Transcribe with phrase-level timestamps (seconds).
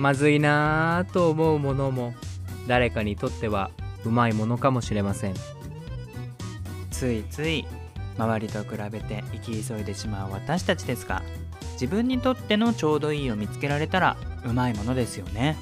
[0.00, 2.14] まずいなぁと思うものも
[2.66, 3.70] 誰かにとっては
[4.06, 5.34] うまいものかもしれません。
[6.90, 7.66] ついつい
[8.16, 11.22] 周りと比べて生き急いでしまう私たちですが
[11.72, 15.56] 自分にとってのちょうどいいを見つけられたらうまいものですよね。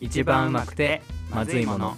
[0.00, 1.96] 一番うまくてまずいもの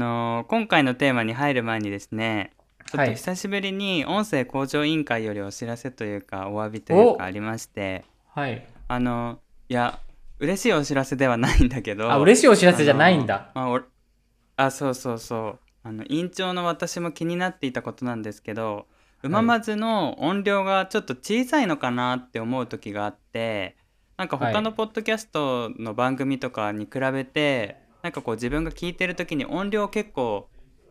[0.00, 2.52] のー今回のテーマに入る前にですね
[2.86, 3.08] ちょっはい。
[3.10, 8.04] と久しぶりに音声向上委員会よりお知らせというかお詫びというかありまして
[8.34, 8.66] はい。
[8.88, 10.00] あのいや
[10.38, 13.82] 嬉しいお知らせではないんだけどあ嬉しいお知らせじゃないんだ、あのまあお
[14.64, 15.58] あそうそうそう。
[15.82, 18.86] あの委員長の私も気になっていたことなんですけど
[19.22, 23.76] うままずの音量がちょっと小さいのかなって思う時があって
[24.16, 30.48] なんか他のポッドキャストの番組とかに比べて、なんかこう自分が聞いてる時に音量結構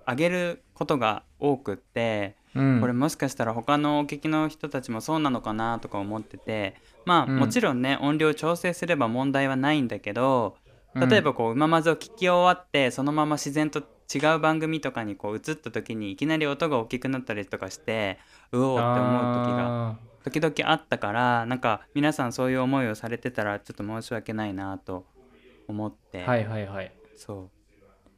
[0.08, 2.82] 上げることが多くって、うん。
[2.82, 7.40] これもしかしたら他のお聞きの人たちもそうなのかなとか思っててまあ、うん。
[7.40, 10.56] もちろんね音量調整すれば問題はないんだけど
[10.96, 11.10] うん。
[11.10, 18.18] 例えばこう「うままず」を聞き終わってそのまま自然と違う番組とかにこう移った時にいきなり音が大きくなったりとかして
[18.52, 25.06] うおーって思う時があ時々あったからなんか皆さんそういう思いをされてたらちょっと申し訳ないなと
[25.68, 27.50] 思って、ーはいはいはいそう。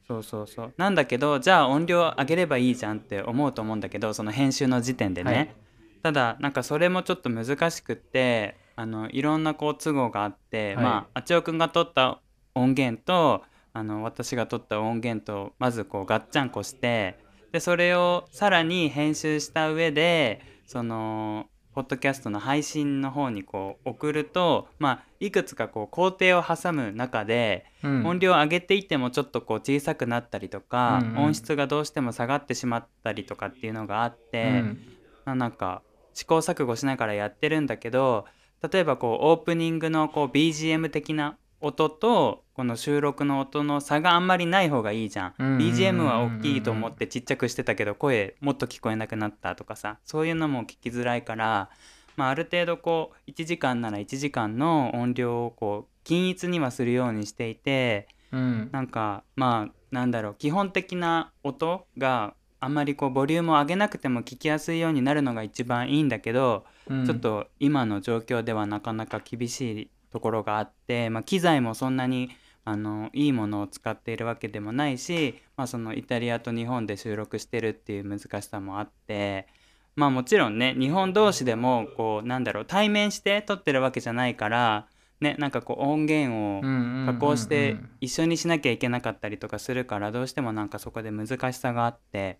[0.06, 0.74] そうそうそう。
[0.76, 5.54] なんだけどじゃあ音量上げればいいじゃんって思うと思うんだけどその編集の時点でね、はい。
[6.02, 10.84] ただなんかそれもちょっと難しくってあのいろんなこう都合があって、はい。
[10.84, 12.20] まああちおくんが撮った
[12.54, 13.42] 音源と
[13.72, 17.18] あの私が撮った音源とまずこうガッチャンコして
[17.52, 28.06] でそれをさらに編集した上でそのポッドキャストの配信の方にこう送ると、まあ、いくつかこう工程を挟む中で、うん。
[28.06, 31.18] 音量を上げていってもちょっとこう小さくなったりとか、うんうん。
[31.24, 34.78] 音質がどうしても下がってしまったりとかっていうのがあって、うん。
[35.24, 35.82] まあなんか
[36.14, 38.26] 試行錯誤しながらやってるんだけど
[38.70, 45.58] 例えばこうオープニングのこう BGM 的な音とこの収録の音の差があんまりない方がいいじゃん。
[45.58, 49.98] BGM は大きいと思ってちっちゃくしてたけど声もっと聞こえなくなったとかさ。
[50.04, 51.70] そういうのも聞きづらいから、
[52.16, 58.68] まあ、ある程度こう1時間なら1時間の音量をこう均一にはするようにしていてうん。
[58.72, 67.06] なんかまあなんだろう基本的な音があんまりこうボリュームを上げなくても聞きやすいようになるのが一番いいんだけど、うん。
[67.06, 72.30] ちょっと今の状況ではなかなか厳しいところがあって、まあ、機材もそんなに
[72.64, 79.48] あのいいものを使っているわけでもないし、まあ、そのイタリアと日本で収録してるっていう難しさもあって
[79.96, 84.86] まあもちろんね日本同士でもこうなんだろう対面して撮ってるわけじゃないから
[85.20, 86.62] ねなんかこう音源を
[87.06, 92.38] 加工して一緒にしなきゃいけなかったりとかするからどうしてもなんかそこで難しさがあって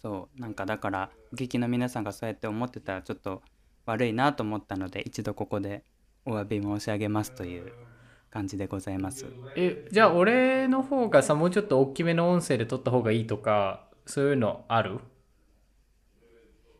[0.00, 3.42] そうなんかだからお聞きの皆さんがそうやって思ってたらちょっと
[3.86, 5.84] 悪いなと思ったので一度ここで
[6.24, 7.72] お詫び申し上げますという
[8.30, 9.26] 感じでございます。
[9.56, 14.98] えじゃあ俺の方がさもうちょっと大きめの音声で撮った方がいいとかそういうのある？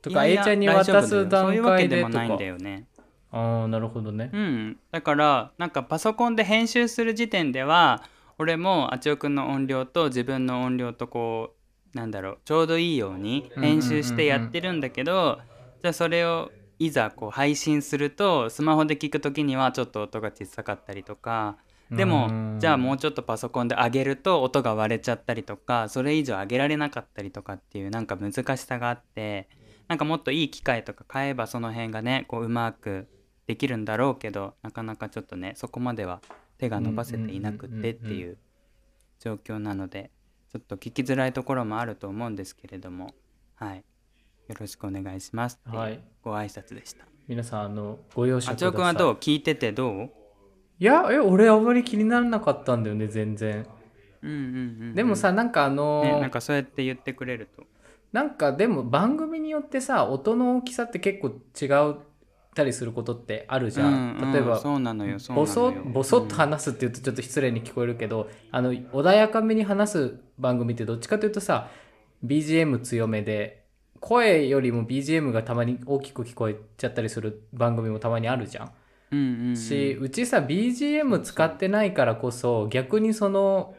[0.01, 2.87] とかいやい A やちゃんに渡す段そういうわけ階でとかでもないんだよね。
[3.31, 4.31] ああなるほどね。
[4.33, 8.03] うん、だからなんかパソコンで編集する時点では
[8.39, 11.55] 俺もあちおくんの音量と自分の音量とこ
[11.95, 15.39] うなんだろうちょうどいいように編集してやってるんだけど、
[15.83, 16.51] じゃあそれを
[16.87, 21.57] いざこう配信するとスマホで聞く時にはちょっと音が小さかったりとか
[21.93, 29.49] でもうんじゃあもうちょっとパソコンで上げると音が割れちゃったりとかそれ以上上げられなかったりとかっていうなんか難しさがあって
[29.87, 33.07] なんかもっといい機械とか買えばその辺がねこううまく
[33.47, 36.21] できるんだろうけどなかなかちょっとねそこまでは
[36.59, 38.39] 手が伸ばせていなくってっていう
[39.21, 40.11] 状況なので
[40.51, 43.15] ちょっと聞きづらいところもあると思うんですけれども。
[43.55, 43.85] はい
[44.53, 45.59] よろしくお願いします。
[45.65, 45.99] はい。
[46.23, 47.07] ご挨拶でした。
[47.27, 48.69] 皆さんあのご容赦ください。
[48.69, 49.15] あちおくんはどう？
[49.15, 50.11] 聞いててどう？
[50.79, 53.67] いやえ俺あんまり気にならなかったんだよね全然。
[54.23, 54.51] うんうんうんう
[54.91, 54.95] ん。
[54.95, 57.65] でもさなんかあのね、なんかそうやって言ってくれると。
[58.13, 61.97] なんかでも番組によってさ音の大きさって結構違っ
[62.55, 71.71] たりすることってあるじゃん、うんうん例えばそうなのよそうなのボソよボソっと話すって言うとちょっと失礼に聞こえるけど、あの穏やかめに話す番組ってどっちかというとさ
[72.23, 73.62] BGM 強めで
[74.03, 78.73] 声よりも BGM がたまに大きく聞こえちゃったりする番組もたまにあるじゃん。
[79.13, 79.57] うんうんうん。
[79.57, 83.75] しうちさ BGM 使ってないからこそ逆にその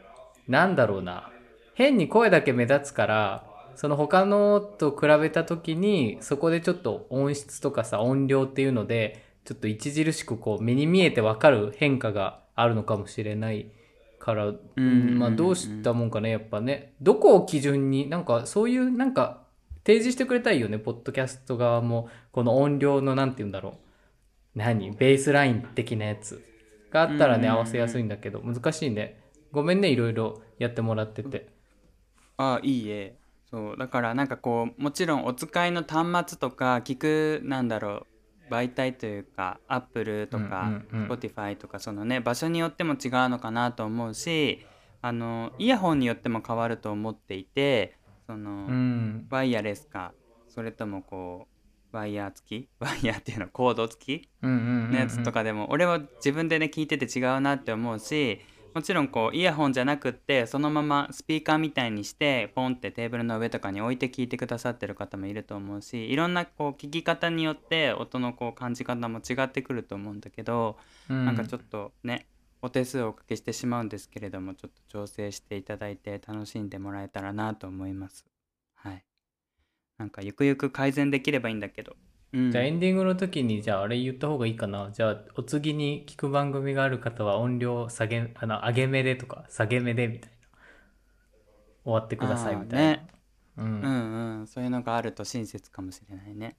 [0.48, 1.30] なんだろうな。
[1.74, 13.70] 変に声だけ目立つからその他のと比べた時にそこでちょっと音質とかさ音量っていうのでちょっと著しくこう目に見えてわかる変化があるのかもしれない
[14.18, 15.18] から、うん。
[15.18, 16.94] まあどうしたもんかねやっぱね。
[17.02, 19.43] どこを基準になんかそういうなんか
[19.86, 22.08] 提示してくれたらいいよねポッドキャスト側も。
[22.32, 23.72] この音量のなんて言うんだろう。
[24.54, 24.92] 何？
[24.92, 26.42] ベースライン的なやつ。
[26.90, 28.40] があったらね合わせやすいんだけど。
[28.40, 29.20] 難しいね。
[29.52, 30.40] ごめんねいろいろ。
[30.58, 31.48] やってもらってて。
[32.36, 33.16] あいいえ。
[33.50, 38.06] そうだからなんかこうもちろんお使いの端末とか聞くなんだろ
[38.50, 38.52] う。
[38.52, 41.08] 媒体というか Apple とかうんうんうん。
[41.10, 44.66] Spotify とかそのね場所によっても違うのかなと思うし
[45.02, 49.26] あのイヤホンによっても変わると思っていてその、うん。
[49.30, 50.12] ワイヤレスか
[50.48, 51.48] それともこ
[51.92, 52.68] うワイヤー付き？
[52.80, 54.28] ワイヤーっていうのコード付き？
[54.42, 58.40] のやつとかでも俺は自分でね聞いてて違うなって思うし
[58.74, 70.76] もちろんこうイヤホンじゃなくってそのままスピーカーみたいにしてポンってテーブルの上とかに置いて聞いてくださってる方もいると思うしいろんなこう聞き方によって音のこう感じ方も違ってくると思うんだけど、
[71.08, 71.24] うん。
[71.24, 72.26] なんかちょっとね
[72.64, 78.24] お手数をおかけしてしまうんですけれどもちょっと調整していただいて楽しんでもらえたらなと思います。
[78.74, 79.04] はい。
[79.98, 81.94] なんかゆくゆく改善できればいいんだけど。
[82.32, 90.36] うん、じゃあエンディングの時にじゃああれ言った方がいいかなじゃあお次に聞く番組がある方は音量下げあの上げ目でとか下げ目でみたいな
[91.84, 93.06] 終わってくださいみたいな、ね
[93.58, 96.56] ううんんうん、そういうのがあると親切かもしれないね。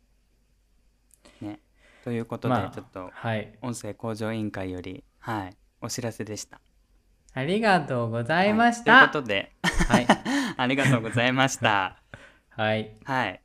[1.42, 1.60] ね。
[2.06, 6.60] ということで、まあちょっとはい音声向上委員会より、はい、お知らせでした。
[7.34, 9.52] ありがとうございましはい、たということで、
[9.88, 10.08] はい
[10.58, 11.98] ありがとうございました。
[12.50, 13.42] はいはい。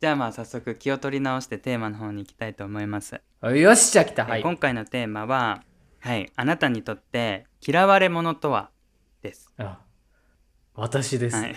[0.00, 3.20] じゃあまあ早速気を取り直してテーマの方に行きたいと思います。
[3.42, 5.62] よしじゃあ来たはいえ今回のテーマは、
[6.00, 8.70] はい、あなたにとって嫌われ者とは？
[9.22, 9.52] です。
[9.58, 9.78] あ
[10.74, 11.54] 私です、はい。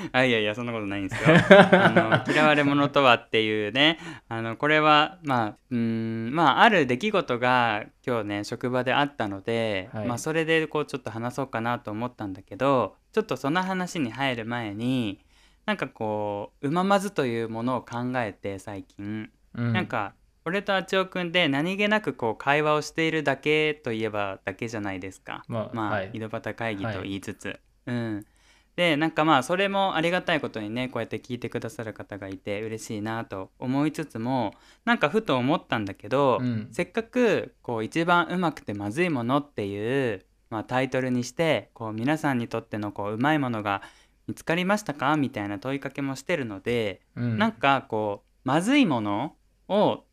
[0.12, 1.36] あいやいやそんなことないんですよ。
[1.72, 3.98] あの嫌われ者とはっていうね。
[4.28, 10.06] あのこれはまあうーんまあある出来事が今日ね職場であったので、はい。
[10.06, 15.20] まあそれでこうちょっと話そうかなと思ったんだけどちょっとその話に入る前に
[15.66, 20.14] なんかこううままずというものを考えて最近、うん、なんか
[20.44, 25.44] 俺とあちおくんで何気なくこう会話をしているだけといえばだけじゃないですか。
[25.46, 26.10] まあ、まあ、はい。
[26.14, 28.26] 井戸端会議と言いつつ、うん
[28.78, 34.54] でなんかまあそれもありがたいことにねこうやって聞いてくださる方がいて嬉しいなと思いつつも
[34.84, 36.68] なんかふと思ったんだけど、うん。
[36.70, 43.82] せっかくこう一番うまくてまずいものっていう、まあ、タイトルにしてこう皆さんにとってのこううまいものが
[44.28, 49.34] 見つかりましたかみたいな問いかけもしてるので、うん、なんかこうまずいもの
[49.66, 50.04] を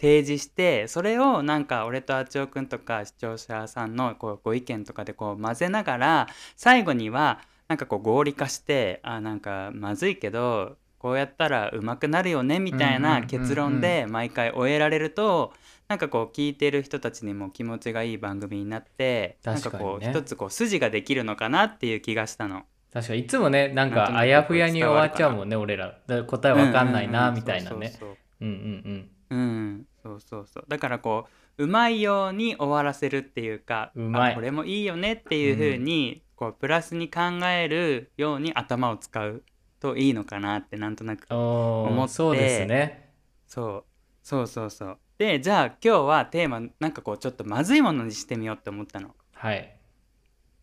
[0.00, 7.40] 提示してそれをなんか俺とあちおくんとか視聴者さんのこうご意見とかでこう混ぜながら最後には
[7.70, 15.52] なんかこう合理化してあなんかまずいけどこうやったらうまくなるよねみたいなん結論で毎回終えられると
[15.86, 19.90] なんかこう聞いてる人たちにも気持ちがいい番組になってなんか確かにね。
[19.92, 22.64] こう一つこう筋ができるのかなっていう気がしたの。
[22.92, 25.96] 確かにいつもねなんかあやふやに終わっちゃうもんね俺ら。
[26.26, 27.92] 答えわかんないなみたいなね。
[28.40, 30.10] うんうんうんそう。
[30.10, 30.64] そうそううんそうそうそう。
[30.66, 34.32] だからこううまいように終わらせるっていうかうまい。
[34.32, 39.42] あこれもいいよねっていう風に、こうプラスに考えるように頭を使う
[39.78, 42.12] といいのかなってなんとなく思って。
[42.12, 43.12] ーそうですね。
[43.46, 43.84] そう。
[44.22, 44.98] そうそうそう。
[45.18, 49.14] でじゃあ今日はテーマなんかこうちょっとまずいものにしてみようって思ったの。
[49.34, 49.76] はい。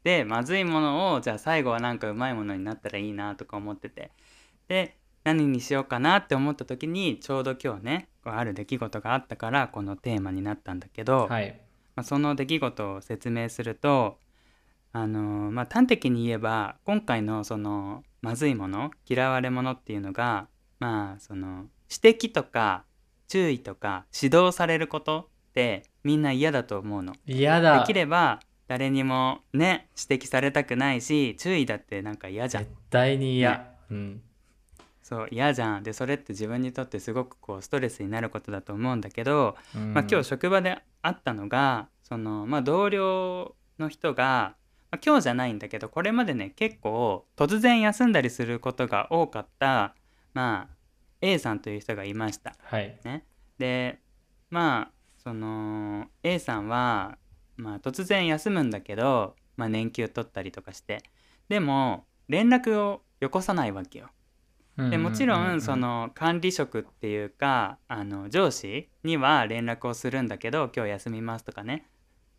[0.03, 4.09] でまずいものをじゃあ最後はなんかうまいものになったらいいなとか思ってて。
[4.67, 11.61] で何にしようかなって思った時にちょうど今日ねこうある出来事があったからこのテーマになったんだけど、はい。
[11.95, 14.17] まあ、その出来事を説明すると
[14.93, 20.47] あのーまあ端的に言えば今回のそのまずいもの嫌われ者っていうのが
[20.79, 22.83] まあその指摘とか
[23.27, 27.13] 注意とか指導されることってみんな嫌だと思うの。
[27.25, 27.79] 嫌だ。
[27.79, 32.63] できれば誰にもね指摘されたくないし注意だってなんか嫌じゃん。
[32.63, 33.65] 絶対に嫌、ね。
[33.91, 34.21] うん。
[35.03, 35.83] そう嫌じゃん。
[35.83, 39.93] でそれって自分にとってすごくこうストレスになることだと思うんだけど、うん。
[39.93, 44.55] まあ、今日職場であったのがその、まあ、同僚の人が、
[44.97, 49.95] まあ、今日じゃないんだけどこれまでね結構突然休んだりすることが多かった、
[50.33, 50.75] まあ、
[51.21, 52.55] A さんという人がいました。
[52.63, 52.97] はい。
[53.03, 53.25] ね、
[53.57, 53.99] で
[54.49, 57.17] まあその A さんは、
[57.57, 61.03] まあ、突然休むんだけど、まあ、年休取ったりとかして。
[61.49, 64.09] でも連絡をよこさないわけよ。
[64.77, 71.87] でもちろんその管理職っていうかあの上司には連絡をするんだけど今日休みますとかね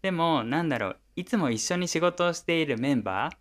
[0.03, 3.37] でもなんだろういつも一緒に仕事をしているメンバー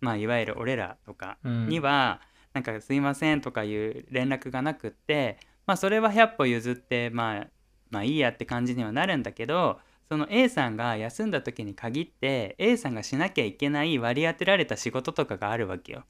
[0.00, 2.22] まあいわゆる俺らとかうんには、
[2.54, 7.46] なんか「すいません」とかいう連絡がなくってまあそれは100歩譲ってまあ
[7.90, 16.04] まあいいやって感じにはなるんだけどその A さんが休んだ時に限って A さんがしなきゃいけない割り当てられた仕事とかがあるわけよ。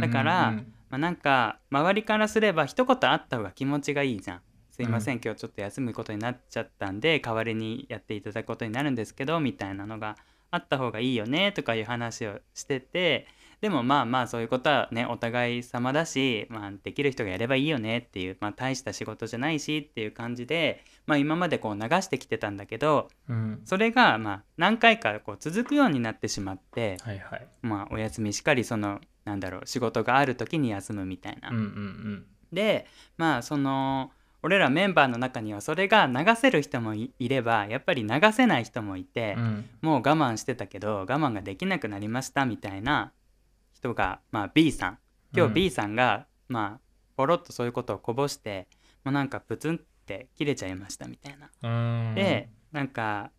[0.00, 4.40] だからうんうんまあ、なんか周りからすれば一言あった方が気持ちがいいじゃん。
[4.82, 10.16] すいません、今日ちょっと休むことになっちゃったんで代わりにやっていただくことになるんですけどみたいなのが
[10.50, 13.26] あった方がいいよねとかいう話をしてて
[13.60, 23.62] でもまあまあそういうことはねお互い様だし、まあ、できる人がやればいいよねっていう、まあ、大した仕事じゃないしっていう感じで、まあ、今までこう流してきてたんだけどうん。
[23.64, 27.46] それがまあ何回かこう続くようになってしまって、はいはい。
[27.62, 31.50] まあ、お休みしかりそのなんだろう仕事がある時に休むみたいな。
[31.50, 32.26] うんうん。
[32.52, 32.86] で
[33.16, 34.10] まあその
[34.42, 39.70] 俺らメンバーの中にはそれが流せる人もいいればやっぱり流せない人もいて、うん。
[39.80, 43.12] もう我慢してたけど我慢ができなくなりましたみたいな
[43.72, 44.98] 人が、まあ、B さん。
[45.34, 45.54] 今日うん。
[45.54, 46.80] B さんが、まあ
[47.16, 48.66] ポロッとそういうことをこぼして、
[49.04, 51.50] まあ、なんかプツンって切れちゃいましたみたいな。
[51.62, 52.14] うん。
[52.14, 53.30] でなんか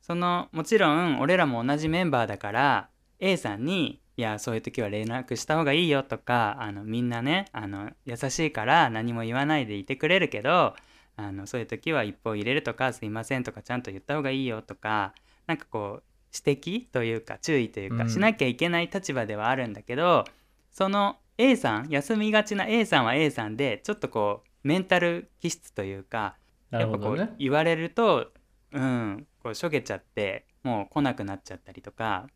[0.00, 10.74] そのもちろん俺らも同じメンバーだから A さんに「いやそういう時は連絡した方がいいよ」とかあのみんなねあの優しいから何も言わないでいてくれるけど
[11.16, 15.14] あのそういう時は一歩入れるとか「すいません」とかちゃんと言った方がいいよとか
[15.46, 16.02] なんかこう
[16.46, 18.10] 指摘というか注意というか、うん。
[18.10, 20.24] しなきゃいけない立場ではあるんだけど
[20.70, 26.36] その A さん休みがちな A さんは A さんでちょっとこうメンタル気質というか
[26.70, 28.32] なやっぱこう言われると
[28.72, 32.26] うんこうしょげちゃってもう来なくなっちゃったりとか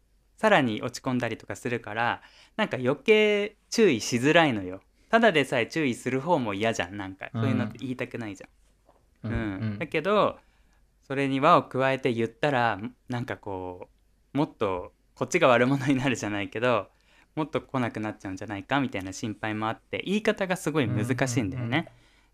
[0.41, 2.23] さらに落ち込んだりとかするから
[2.57, 4.81] なんか余計注意しづらいのよ。
[5.11, 7.29] ただでさえ注意する方も嫌じゃんなんか。
[7.35, 9.37] そういうのって言いたくないじゃん、うう
[9.75, 9.79] ん。
[9.79, 10.39] だけど
[11.03, 12.81] それに輪を加えて言ったら
[13.11, 13.91] なんかこ
[14.33, 16.89] うもっとこっちが悪者になるじゃないけど
[17.37, 21.89] もっと来なくなっちゃうんじゃないかみたいな心配もあって言い方がすごい難しいんだよね。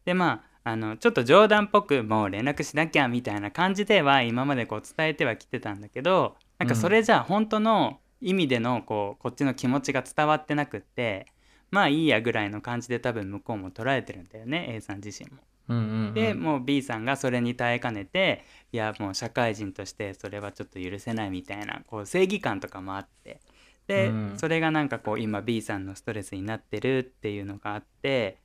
[0.05, 11.27] でまああのちょっと冗談っぽくもう連絡しなきゃみたいな感じでは今までこう伝えてはきてたんだけどなんかそれじゃあ本当の意味でのこうこっちの気持ちが伝わってなくって
[11.71, 15.39] まあいいやぐらいの感じで多分向こうも捉えてるんだよね A さん自身も。
[15.69, 16.15] うんうんうん。
[16.15, 23.41] でもう B さんがそれに耐えかねていやもう社会人としてそれはちょっと許せないみたいなこう正義感とかもあって。
[23.87, 24.35] で、うん。
[24.37, 28.39] それがなんかこう今 B さんのストレスになってるっていうのがあって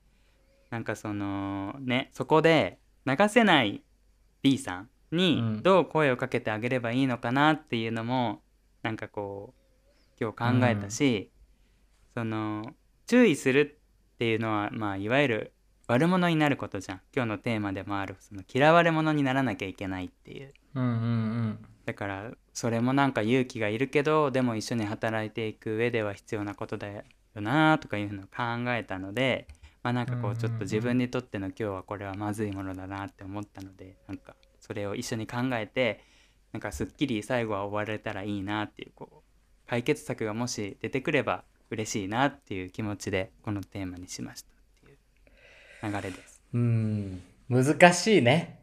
[0.70, 3.84] なんかそのねそこで流せない
[4.41, 5.62] B さんうにん。
[5.62, 8.41] どう声をかけてあげればいいのかなっていうのも
[8.84, 11.32] なんかこう今日考えたし、
[12.13, 12.63] その
[13.08, 13.80] 注意する
[14.15, 15.53] っていうのはまあいわゆる
[15.88, 17.01] 悪者になることじゃん。
[17.13, 20.53] 今日のテーマでもあるその嫌われ者にならなきゃいけないっていう。
[20.75, 27.03] うんうんだからそれもなんか勇気がいるけどでも一緒に働いていく上では必要なことだよ
[27.36, 29.48] なとかいうのを考えたので
[29.84, 34.36] まあなんかこうちょっと自分にとっての今日はこれはまずいものだなって思ったのでなんか
[34.71, 35.99] それを一緒に考えて
[36.53, 44.53] なんかすっきり最後は終われたらいいなっていうこう解決策がもし出てくれば嬉しいなっていう気持ちでこのテーマにしましたっ
[44.85, 46.41] ていう流れです。
[46.53, 47.21] うん。
[47.49, 48.61] うん難しいね。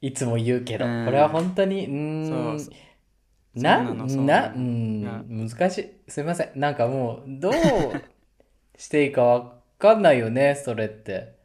[0.00, 0.86] いつも言うけど。
[0.86, 1.04] うん。
[1.04, 2.60] これは本当にうーん。
[2.60, 2.72] そう
[3.62, 5.48] なそうなうん。
[5.50, 6.10] 難しい。
[6.10, 6.52] すいません。
[6.54, 7.52] なんかもうどう
[8.78, 11.39] していいかわかんないよねそれって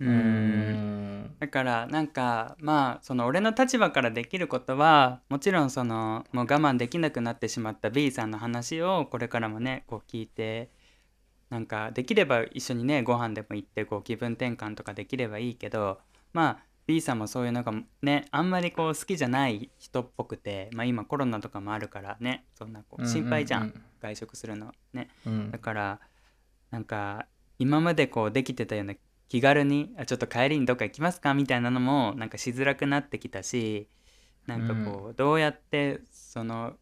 [0.00, 1.36] うん。
[1.38, 10.70] だからなんかまあその俺の立場からできることはもちろんそのもう我慢できなくなってしまった B さんの話をこれからもねこう聞いて
[11.50, 15.98] なんかできれば一緒にねご飯でも行ってこう気分転換とかできればいいけど
[16.32, 17.72] まあ B さんもそういうのが
[18.02, 23.68] ねあんまりこう好きじゃない人っぽくてまあ今コロナとかもあるからねそんなこう心配じゃん,、うん。
[23.68, 23.82] うんうん。
[24.00, 25.08] 外食するのね。
[25.26, 25.50] うん。
[25.50, 26.00] だから
[26.70, 27.26] なんか
[27.58, 28.94] 今までこうできてたような
[29.28, 31.34] 気軽にあちょっと帰りにどっか行きますか？
[31.34, 33.88] みたいなのもなんかしづらくなってきたし
[34.46, 36.74] なんかこう、どうやってその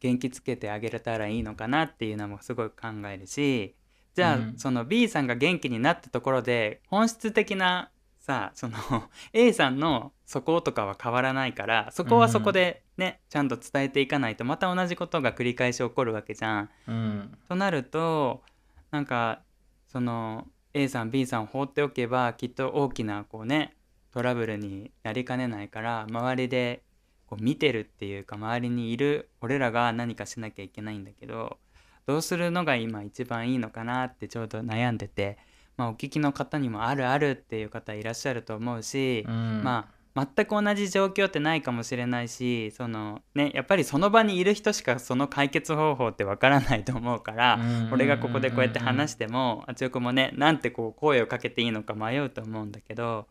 [0.00, 3.76] 元気つけてあげれたらいいのかなっていうのもすごい考えるし
[4.14, 4.54] じゃあ、うん。
[4.56, 8.76] その B さんが元気になったところで本質的なさその
[9.32, 16.70] A さんのそことかは変わらないからそこはそこでね、ちゃんと伝えていかないとまた同じことが繰り返し起こるわけじゃん。
[16.88, 17.38] うん。
[17.48, 18.42] となると
[18.90, 19.42] なんか
[19.88, 23.74] その A さん B さんを放っておけばきっと大きなこうね
[24.12, 26.82] トラブルになりかねないから周りで
[27.26, 31.58] こう見てるっていうか周りにいる俺らが何かしなきゃいけないんだけど
[32.06, 35.38] どうするのが今一番いいのかなってちょうど悩んでて、
[35.76, 39.62] まあ、お聞きの方にもあるあるっていう方いらっしゃると思うし、うん。
[39.62, 47.58] まあ全く同じ状況ってないかもしれないしそのねやっぱりその場にいる人しかその解決方法ってわからないと思うから
[47.90, 53.26] 俺がここでこうやって話してもあつよくもねなんてこう声をかけていいのか迷うと思うんだけど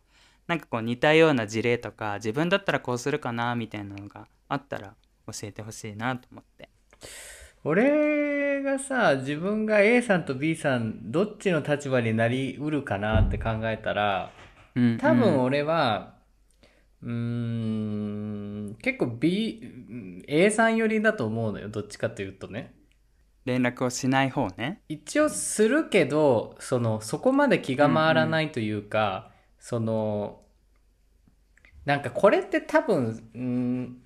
[0.48, 4.94] なんかこう似たような事例とか自分だったらこうするかなみたいなのがあったら
[5.26, 6.68] 教えてほしいなと思って。
[7.64, 14.30] 俺がさ、自分が A さんと B さん、どっちの立場になりうるかなって考えたら、
[14.74, 16.14] うん多分俺は、
[17.02, 21.68] うーん、結構 B、A さん寄りだと思うのよ。
[21.68, 22.74] どっちかというとね。
[23.44, 24.82] 連絡をしない方ね。
[24.88, 30.42] 一応するけど、その、そこまで気が回らないというか、その、
[31.84, 34.02] なんかこれって多分、うん、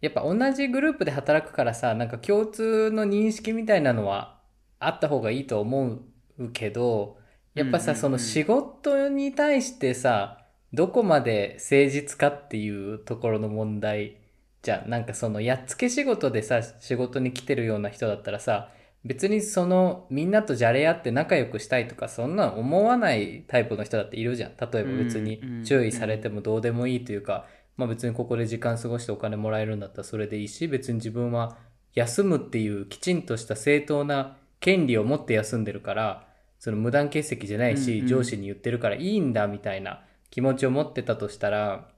[0.00, 4.40] やっぱ同じグループで働くからさ、なんか共通の認識みたいなのは
[4.78, 6.00] あった方がいいと思
[6.38, 7.18] うけど、
[7.54, 14.16] やっぱさ、うんうんうんその仕事に対してさ、どこまで誠実かっていうところの問題
[14.62, 14.90] じゃん。
[14.90, 18.70] なんかそのやっつけ仕事でさ、仕事に来てるような人だったらさ、
[19.04, 24.50] 別にそのみんなとじゃれ合って仲良くしたいとかそんなん思わないタイプの人だっているじゃん。
[24.50, 27.46] 例えば別に注意されてもどうでもいいというか、
[27.76, 31.56] まあ別にここで時間過ごしてお金もらえるんだったらそれでいいし、別に自分は
[31.94, 36.26] 休むっていうきちんとした正当な権利を持って休んでるから、
[36.58, 41.88] その無断欠席じゃないし、上司に言ってるからいいんだみたいな気持ちを持ってたとしたら、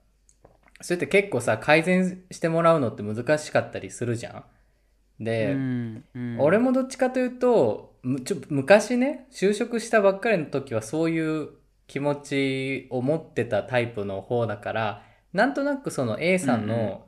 [0.80, 4.44] それって結構さ、改善してもらうのって難しかったりするじゃん。
[5.20, 11.50] で、うんうん俺もどっちかというとむちょ昔ね就職したばっかりの時はそういう
[11.86, 17.06] 気持ちを持ってたタイプの方だからなんとなくその A さんの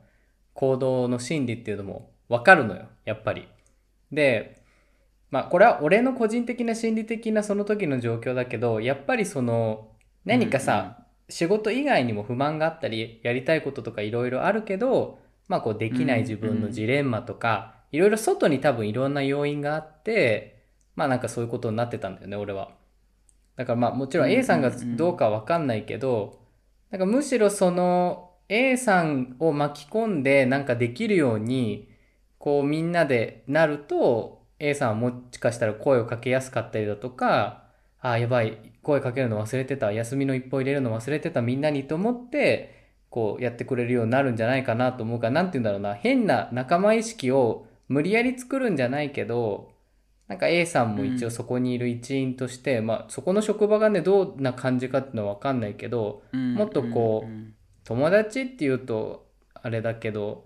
[0.53, 3.47] 行動の心理っていうのも分かるのよやっぱり。
[4.11, 4.61] で
[5.31, 9.89] まあこれは俺の個人的な心理的なその時の状況だけどやっぱりその
[10.25, 20.63] 何かさ、仕事以外にも不満があったりやりたいこととかいろいろあるけどまあこうできない自分のジレンマとか、いろいろ外に多分いろんな要因があって
[20.95, 22.71] まあなんかそういうことになってたんだよね俺は。
[23.55, 26.39] だからまあもちろん A さんがどうかは分かんないけど、
[26.91, 31.89] なんかむしろその A さんを巻き込んでなんかできるように
[32.39, 37.63] こうみんなでなると A さんはもしかしたら声をかけやすかったりだとか
[37.99, 45.93] ああやばい声かけるの忘れてた休みの一歩入れるの忘れてたみんなにと思ってこうやってくれるようになるんじゃないかなと思うからなんて言うんだろうな。
[45.93, 49.71] 変な仲間意識を無理やり作るんじゃないけど
[50.27, 56.55] なんか A さんも一応そこにいる一員として、まあそこの職場がねどんな感じかっていうのは分かんないけどうん。
[56.55, 57.53] もっとこううん。
[57.83, 60.45] 友達っていうとあれだけど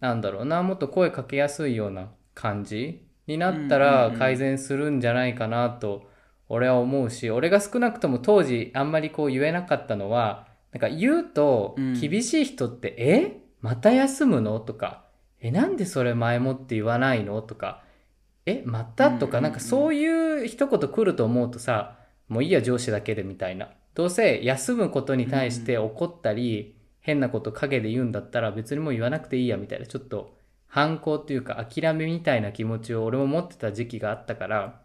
[0.00, 4.18] なんだろうなもっと声かけやすいような感じになったうんらうんうん。
[4.18, 6.07] 改善するんじゃないかなと
[6.48, 13.40] 俺は思うし俺が少なくとも当時あんまりこう言えなかったのはなんか言うとうん厳しい人って「え？
[13.60, 15.04] また休むの?」とか
[15.40, 17.82] 「えなんでそれ前もって言わないの?」とか
[18.46, 21.96] 「えまた?」とうんうんうんかなんかそういう一言来ると思うとさ
[22.28, 30.36] もういいや上司だけでみたいなどうせ休むことに対して怒ったり、変なこと陰で言うんだったら別にもう言わなくていいやみたいなちょっと
[30.68, 34.80] 反抗というか諦めみたいな気持ちを俺も持ってた時期があったから、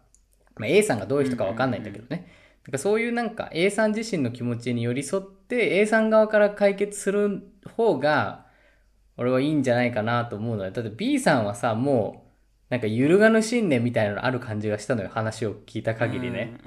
[0.56, 2.30] まあ、A さんがどういう人かわかんないんだけどね、
[2.66, 7.42] なんかそういうなんか A さん自身の気持ちに寄り添って A さん側から解決する
[7.76, 8.46] 方が
[9.16, 10.70] 俺はいいんじゃないかなと思うのよ。
[10.70, 12.26] だって B さんはさも
[12.68, 15.10] うなんか揺るがぬ信念みたいなのある感じがしたのよ。
[15.12, 16.58] 話を聞いた限りね、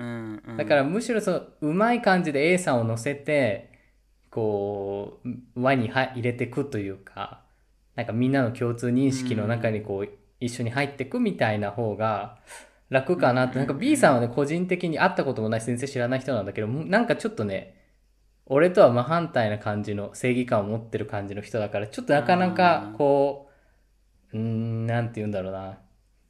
[0.58, 3.71] だからむしろそのうまい感じで A さんを乗せて
[4.30, 7.41] こう輪には入れてくというか
[7.95, 12.38] なんかみんなの共通認識の中にこう一緒に入ってくみたいな方が
[12.89, 17.76] 楽かなってなんか B さんはね個人的に会ったこともないし全然知らない人なんだけどなんかちょっとね
[18.45, 23.50] 俺とは真反対な感じの正義感を持ってる感じの人だからちょっとなかなかこ
[24.34, 25.80] ううーんなんて言うんだろうな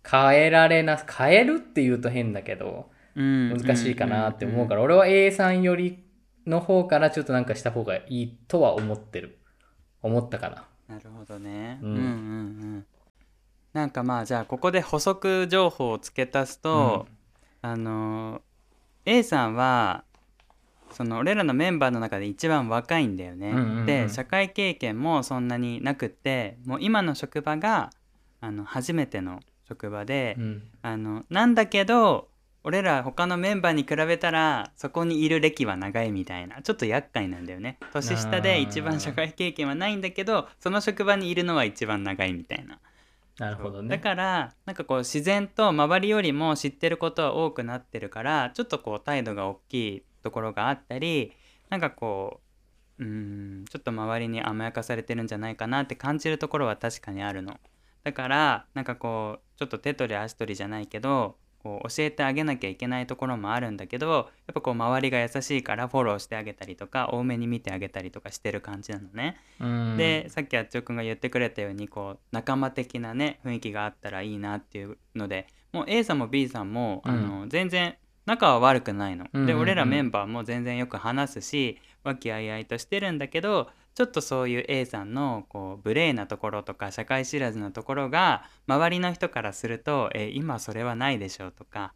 [0.09, 6.05] 変えられな変えるって言うと変だけど難しいかなって思うから、俺は A さんより
[6.45, 9.39] の方からちょっとなんかした方がいいとは思ってる。
[10.03, 10.67] 思ったかな。
[10.87, 11.79] なるほどね。
[11.81, 12.05] ううんんうんう
[12.77, 12.85] ん。
[13.77, 17.05] なんかまあじゃあここで補足情報を付け足すと、
[17.61, 18.41] あの
[19.05, 20.03] A さんは
[20.91, 23.51] その俺らのメンバーの中で一番若いんだよね。
[23.51, 23.85] うんうんうん。
[23.85, 27.91] で社会経験もそんなになくってもう今の職場が
[28.41, 30.63] あの初めての職場で、うん。
[30.81, 32.29] あのなんだけど
[32.63, 37.77] 俺ら他のメンバーに比べたらそこにいる歴は長いみたいなちょっと厄介なんだよね。
[37.93, 42.79] 年下で一番社会経験はないんだけどその職場にいるのは一番長いみたいな
[43.37, 43.89] なるほどね。
[43.89, 51.33] だからなんかこう自然と周りよりも知ってることは多くなってるからちょっとこう態度が大きいところがあったり
[51.69, 52.41] なんかこ
[52.99, 57.59] ううんちょっと周りに甘やかされてるんじゃないかなって感じるところは確かにあるの。
[58.03, 69.35] だからなんかこうちょっと手取り足取りじゃないけどこう教えてあげなきゃいけないところもあるんだけどやっぱこう周りが優しいからフォローしてあげたりとか多めに見てあげたりとかしてる感じなのね。
[69.59, 79.25] うんでさっきあっちょくんが言ってくれたようにこう仲間的なね雰囲気があったらいいなっていうのでもう A さんも B さんも、あの全然仲は悪くないの。
[79.25, 91.95] うんうんうんで俺らメンバーも全然よく話すし和気あいあいとしてるんだけどちょっとそういう A さんのこう無礼なところとか社会知らずなところが周りの人からすると「え今それはないでしょう」とか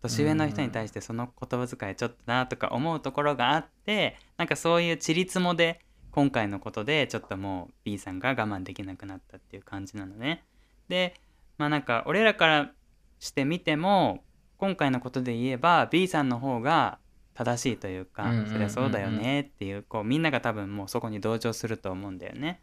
[0.00, 10.46] 年上の人に対してその言葉遣いちょっとなとか思うところがあってなんかそういうちりつもで今回のことでちょっともう B さんが我慢できなくなったっていう感じなのね。
[10.88, 11.20] で
[11.58, 12.72] まあなんか俺らから
[13.18, 14.24] してみても
[14.56, 17.00] 今回のことで言えば B さんの方が
[17.34, 22.60] 正しいというか、そりゃそうだよねっていうこうみんなが多分もうそこに同情すると思うんだよね。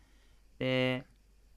[0.60, 1.04] で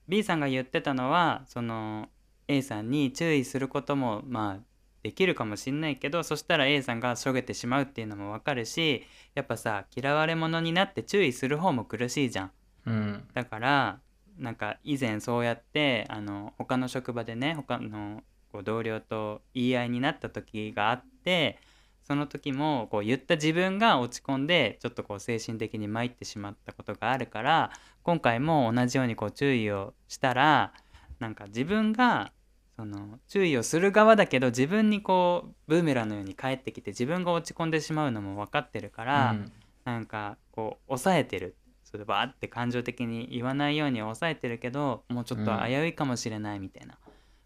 [0.08, 2.08] B さんが言ってたのはその
[2.48, 4.62] A さんに注意することもまあ
[5.02, 12.50] できるかもしんないけどそしたら A さんがしょげてしまうっていうのもわかるしやっぱさ嫌われ者になって注意する方も苦しいじゃん。
[12.86, 14.00] うんだから
[14.38, 21.58] なんか以前そうやってあの他の職場でね他のこう同僚と言い合いになった時があって
[22.06, 27.70] その時もこう言った自分が落ち込んでちょっとこう精神的に参ってしまったことがあるから
[28.02, 30.72] 今回も同じようにこう注意をしたら
[31.18, 32.32] なんか自分が
[32.76, 39.52] その注意をする側だけど自分にこうブーメランのように返ってきて自分が落ち込んでしまうのも分かってるから、うん。
[39.84, 41.56] なんかこう抑えてる。
[41.84, 46.98] それバーって感情的に言わないように抑えてるけどもうちょっと危ういかもしれないみたいな、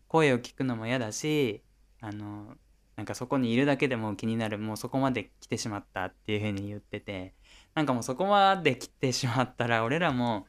[0.07, 1.61] 声を聞くのも嫌だし
[2.01, 2.57] あの
[2.99, 7.33] なんかそこにいるだけでもう気になるもうそこまで来てしまったっていう風に言ってて
[7.77, 10.47] なんかもうそこまで来てしまったら俺らも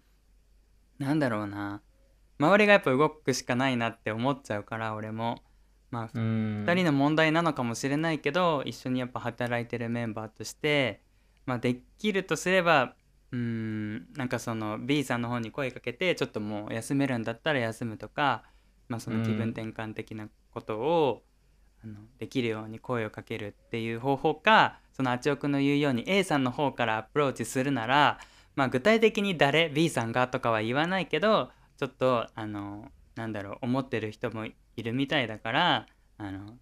[0.97, 1.81] なんだろうな。
[2.39, 5.43] 周りがやっぱ動くしかないなって思っちゃうから俺も。
[5.91, 6.65] まあうん。
[6.67, 11.03] 2人の問題なのかもしれないけど一緒にやっぱ働いてるメンバーとして、
[11.45, 12.95] まあ、できるとすれば
[13.31, 18.43] うーんなんかその B さんの方に声かけてちょっともう休めるんだったら休むとか、
[18.87, 21.23] まあ、その気分転換的なことを、
[21.83, 28.19] あのできるように声をかけるっていう方法かそのあちおくんの言うように A さんの方からアプローチするなら、
[28.55, 35.85] まあ、具体的に誰 B さんがとかは言わないけどちょっとあのなんだろう思ってる人もいるみたいだから
[36.17, 36.57] あの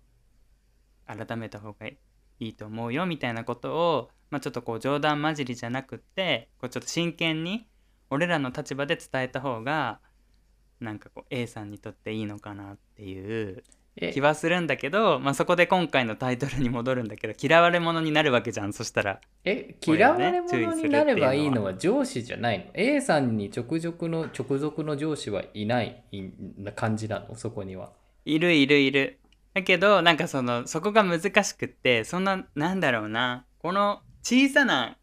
[1.07, 1.97] 改めた方がい
[2.39, 7.67] いと思うよみたいなことを、まあ、ちょっとこう冗談交じりじゃなくってこうちょっと真剣に
[8.09, 9.99] 俺らの立場で伝えた方が
[10.79, 13.63] なんかこう A さんにとっていいのかなっていう
[14.13, 19.19] 気はするんだけど、まあ、そこで今回のタイトルに戻るんだけど嫌われ者になるわけじゃんそしたら。
[19.43, 21.73] え嫌われ者になればいいのは。
[21.73, 26.29] 上司じゃないの ?A さんに直属の直属の上司はいないい
[26.59, 27.35] な感じなの？
[27.35, 27.91] そこには。
[28.25, 29.19] いるいるいる。
[29.53, 33.45] だけどなんかそのそこが難しくってそんななんだろうな。
[33.59, 34.97] この小さな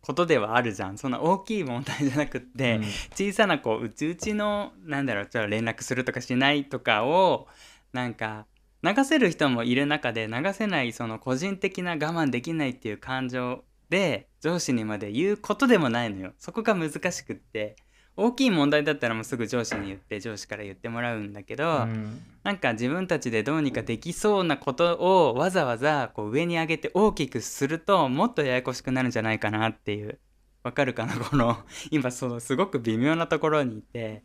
[0.00, 0.96] ことではあるじゃん。
[0.96, 2.84] そんな大きい問題じゃなくって、うん。
[3.14, 7.46] 小さなこううちうちのなんだろうちょっと連絡するとかしないとかを
[7.92, 8.46] なんか
[8.82, 16.32] 流せる人もいる中で流せないその個人的な我慢できないっていう感情で上司にまで言うことでもないのよ。
[16.38, 17.76] そこが難しくって。
[18.20, 22.20] 大きい問題だったらもうすぐ上司に言って上司から言ってもらうんだけど、うん。
[22.42, 30.18] なんか自分たちでどうにかできそうなことをわざわざこう上に上げて大きくするともっとややこしくなるんじゃないかなっていう。
[30.64, 31.14] わかるかな？
[31.14, 31.58] この
[31.92, 34.24] 今そのすごく微妙なところにいて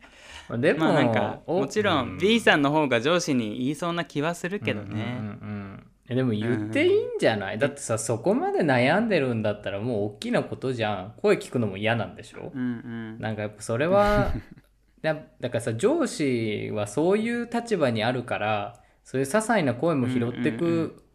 [0.49, 5.17] でも、まあなんかおもちろん B さんの方が上司に言いそうな気はするけどね。
[5.19, 6.15] うんうんうん。
[6.15, 11.13] でも言っていいんじゃない、だってさそこまで悩んでるんだったらもう大きなことじゃん。
[11.21, 12.63] 声聞くのも嫌なんでしょ、うんう
[13.17, 13.19] ん。
[13.19, 14.33] なんかやっぱそれは
[15.01, 20.71] だだからさ上司はそういう立場にあるからそういう些細な声も拾ってく、うん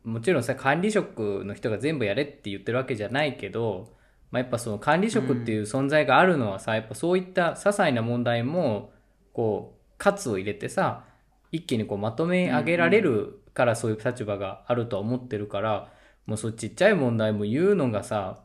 [0.06, 0.12] うん。
[0.14, 3.94] もちろんさ管理職の人が全部やれって言ってるわけじゃないけど、
[4.30, 8.92] まあ、やっぱその管理職っていう存在があるのはさ、やっぱそういった些細な問題も
[9.38, 11.04] こう喝を入れてさ
[11.52, 15.92] 一気にこうまとめ上げられるからそういう立場があるとは思ってるから、
[16.26, 18.40] もうそうちっちゃい問題も言うのがさ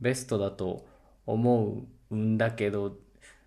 [0.00, 0.86] ベストだと
[1.26, 2.98] 思うんだけどう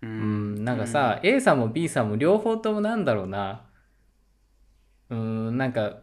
[0.02, 3.62] うん、なんかさ、A さんも B さんも両方ともなんだろうな。
[5.08, 5.96] うん、なんか、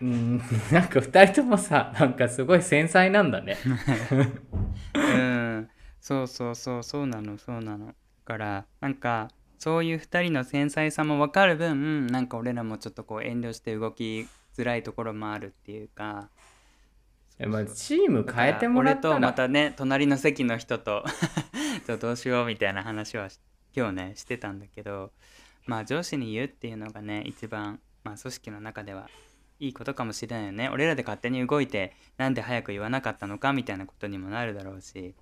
[0.00, 0.38] うん、
[0.72, 3.58] なんか二人ともさ、なんかすごい繊細なんだね。
[4.96, 5.68] うん、
[6.00, 7.88] そうそうそうそうなのそうなの。
[7.88, 9.28] だからなんか
[9.64, 16.28] そういう2人の繊細さも分かる分なんか俺らもちょっとこう遠慮して動きづらいところもあるっていうか。
[17.38, 19.14] えまあ、チーム変えてもらったら。
[19.14, 21.02] 俺とまたね隣の席の人と
[21.86, 23.40] とどうしようみたいな話はし
[23.74, 25.12] 今日ねしてたんだけど。
[25.64, 29.08] まあ上司に言うっていうのがね一番、まあ、組織の中では
[29.60, 30.68] いいことかもしれないよね。
[30.68, 35.14] 俺らで勝手に動いてなんで早く言わなかったのかみたいなことにもなるだろうし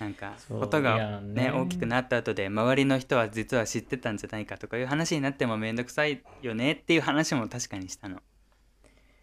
[0.00, 1.50] なんかそうことがねね。
[1.50, 8.20] 大きくなった後で周りの人は実は知ってたんじゃないかとかいう話になってもめんどくさいよねっていう話も確かにしたの。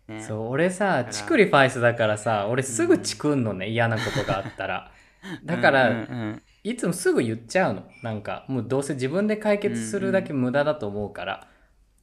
[0.07, 4.91] ね、そう俺さチクリファイスだからさ俺すぐチクんのね、嫌なことがあったら。
[5.43, 6.41] だから、うんうんうん。
[6.63, 7.83] いつもすぐ言っちゃうの。
[8.03, 11.47] なんかもうどうせ自分で解決するだけ無駄だと思うから、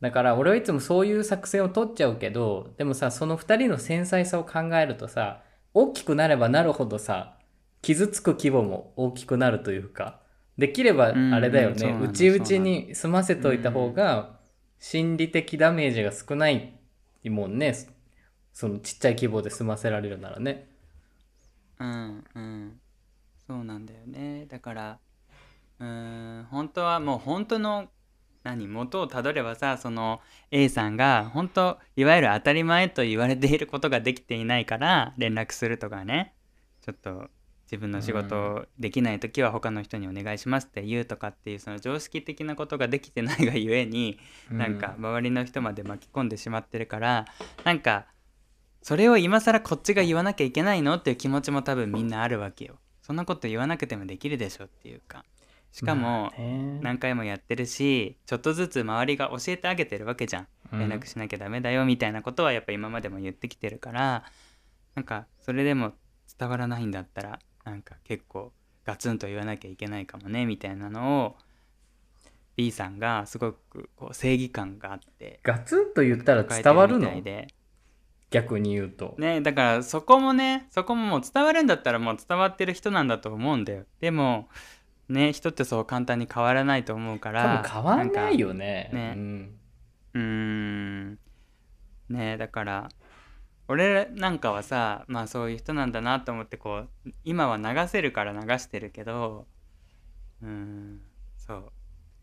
[0.03, 7.37] だから俺はいつもそういう作戦を取っちゃうけどでもさその2人の繊細さを考えるとさ大きくなればなるほどさ
[7.83, 10.21] 傷つく規模も大きくなるというか
[10.59, 11.71] できればあれだよね。
[11.71, 14.39] うんうんそうなの内々に済ませといた方が
[14.79, 16.79] 心理的ダメージが少ない
[17.25, 17.75] もんね。
[18.53, 20.69] そのちっちゃい規模で済ませられるならね。
[21.79, 22.81] うんうん。
[23.47, 24.47] そうなんだよね。
[24.47, 24.99] だから
[25.81, 27.89] うーん本当はもう本当の
[28.45, 36.35] 何元をたどればさその A さんが本当いわゆる当たり前と言われていることができていないから連絡するとかね。
[36.83, 37.31] ちょっと
[37.73, 44.19] 自分の仕事できない時は他の人にお願いしますって言うとかっていうその常識的なことができてないがゆえに
[44.51, 47.25] なんか周りの人まで巻き込んでしまってるから
[47.65, 48.05] なんか
[48.83, 52.79] それを今更こっちが言わなきゃいけないのっていう気持ちも多分みんなあるわけよ。
[53.01, 55.25] そんなこと言わなくてもできるでしょっていうか。
[55.71, 56.31] しかも
[56.83, 60.49] 何回もやってるしちょっとずつ周りが教えてあげてるわけじゃん。
[60.73, 64.25] 連絡しなきゃダメだよみたいなことはやっぱ今までも言ってきてるから
[64.95, 65.93] なんかそれでも
[66.39, 68.53] 伝わらないんだったらなんか結構
[68.85, 71.37] ガツンと言わなきゃいけないかもねみたいなのを
[72.57, 77.11] B さんがすごくこう正義感があってガツンと言ったら伝わるの？
[78.31, 83.85] 逆に言うと、ねだからそこもねそこももう伝わるんだったらもう伝わってる人なんだと思うんだよ。
[84.01, 84.49] でも
[85.09, 88.91] ね人ってそう簡単に変わらないと思うか多ら分変わんないよね。
[88.93, 89.15] ね
[90.15, 91.19] うん。
[92.09, 92.89] ねだから
[93.69, 99.47] 俺なんかはさまあそういう人なんだなと思ってこう今は流せるから流してるけど
[100.43, 101.01] うーん
[101.37, 101.73] そう。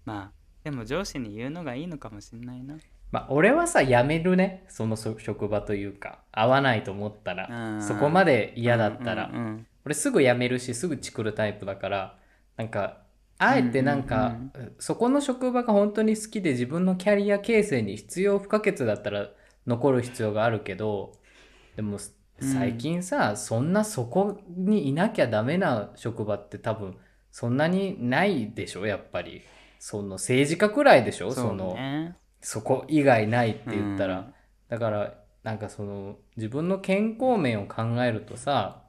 [0.06, 0.32] まあ
[0.64, 2.78] でも上司に言うのがいいのかもしんないな。
[3.12, 4.66] まあ俺はさ辞めるね。
[4.70, 6.20] そのそ職場というか。
[6.32, 7.76] 合わないと思ったら。
[7.76, 7.82] うん。
[7.82, 12.20] そこまで嫌だったら、うんうんうん俺すぐ辞めるしすぐチクるタイプだから。
[12.58, 12.98] なんか
[13.38, 14.36] あえてなんか、
[14.80, 19.30] そこの職場が本当に好きで自分のキャリア形成に必要不可欠だったら
[19.66, 21.14] 残る必要があるけど
[21.76, 21.98] でも
[22.42, 22.48] うん。
[22.48, 26.96] 最近さ、そんなそこにいなきゃダメな職場って多分
[27.32, 28.86] そんなにないでしょ？
[28.86, 29.42] やっぱり。
[29.80, 31.32] その政治家くらいでしょ？
[31.32, 32.16] そそうのね。
[32.42, 34.34] そこ以外ないって言ったら、うん。
[34.70, 38.84] だからなんかその自分の健康面を考えるとさ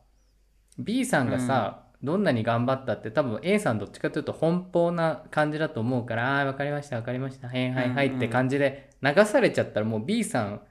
[0.78, 10.62] B さんがさ、どんなに頑張ったって多分 A さんどっちかというと奔放な感じだと思うから「ああーわかりましたわかりましたはいはいはい」うんうんって感じで流されちゃったらもう B さん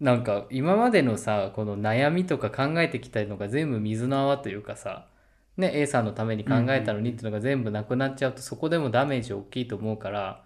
[0.00, 5.06] なんか今までのさこの悩みとか考えてきたのが全部水の泡というかさ
[5.56, 10.44] ね A さんのために考えたのにっていうのが全部なくなっちゃうとそこでもダメージ大きいと思うから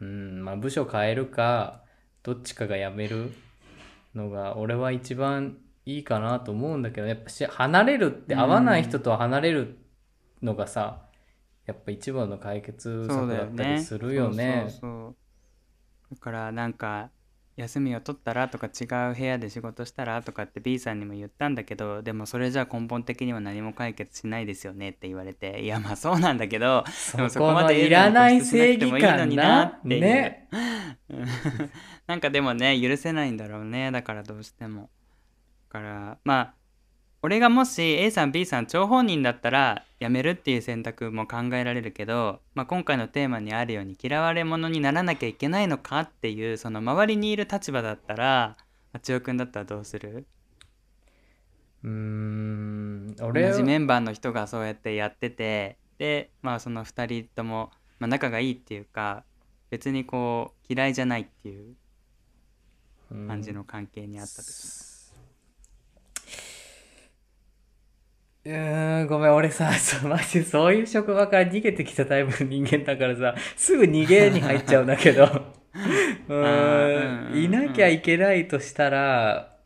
[0.00, 1.82] うんまあ部署変えるか
[2.22, 3.32] どっちかが辞める
[4.14, 9.78] のが俺は一番いいかなと思うんだけどやっぱし離れるって合わない人とは離れる
[10.42, 11.02] のがさ
[11.66, 13.44] やっぱ一番の解決策だ。
[13.44, 14.66] ったりするよね。
[16.10, 17.10] だからなんか
[17.60, 26.84] 休みを取ったらとか違う部屋で仕事したらとかって B さんにも言ったんだけどでもそれじゃ根本的には何も解決しないですよねって言われていやまあそうなんだけど
[27.16, 29.78] でもそこまでいらない正義感になっな。
[29.88, 30.48] ていうね。
[31.10, 31.26] う ん
[32.06, 34.90] なんかでもね許せないんだろうねだからどうしても
[35.72, 36.54] だからまあ
[37.22, 48.56] 俺がもし A さん B さん張本人だったら辞めるっていう選択も考えられるけど、まあ、今回のテーマにあるように嫌われ者にならなきゃいけないのかっていうその周りにいる立場だったら
[48.92, 50.26] あちおくんだったらどうする？
[51.84, 59.24] うーん同俺じメンバーの人がそうやってやっててでまあその2人とも、まあ、仲がいいっていうか
[59.68, 61.76] 別にこう嫌いじゃないっていう
[63.28, 64.89] 感じの関係にあった時
[68.50, 75.24] うーん、ごめん、俺さ、 そうマジでそういう職場から逃げてきたタイプの人間だからさ、すぐ逃げに入っちゃうんだけど、
[76.28, 79.56] うーんいなきゃいけないとしたら、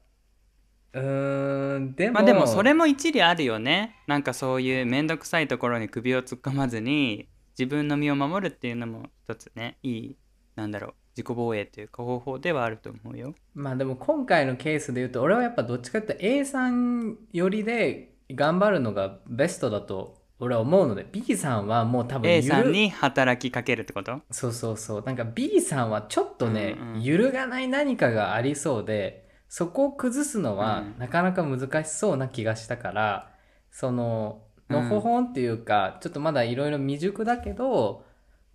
[0.92, 3.96] うーん、でも、まあでもそれも一理あるよね。
[4.06, 10.16] なんかそういう面倒くさいところに首を突っ込まずに自分の身を守るっていうのも一つねいい
[10.56, 13.34] なんだろう自己防衛というか方法ではあると思うよ。
[13.54, 21.06] まあでも今回のケースで言うと俺はやっぱどっちかっていうと A さん寄りで頑張るのがベストだと俺は思うので。
[21.10, 24.20] B さんはもう多分 A さんに働きかけるってこと？
[24.30, 25.02] そうそうそう。
[25.04, 30.98] なんか B さんはちょっとね、うんうん揺るがない何かがありそうでそこを崩すのはうん。
[30.98, 33.30] なかなか難しそうな気がしたから、
[33.70, 34.76] そのうん。
[34.76, 38.04] のほほんっていうか、ちょっとまだいろいろ未熟だけど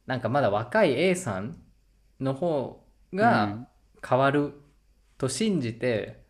[0.05, 1.57] なんかまだ若い A さん
[2.19, 3.67] の方が
[4.05, 4.53] 変わる
[5.17, 6.21] と信じて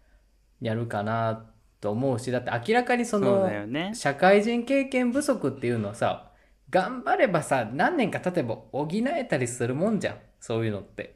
[0.61, 1.48] やるかな
[1.81, 3.49] と思うしだって明らかにその。
[3.93, 6.31] 社会人経験不足っていうのはさ
[6.69, 10.15] 頑張ればさ何年か経てば補えたりするもんじゃん。
[10.39, 11.15] そういうのって、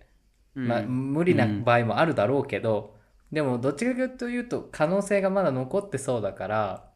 [0.55, 0.67] うん。
[0.67, 2.95] まあ無理な場合もあるだろうけど、
[3.31, 6.89] でもどっちかというと可能性がまだ残ってそうだから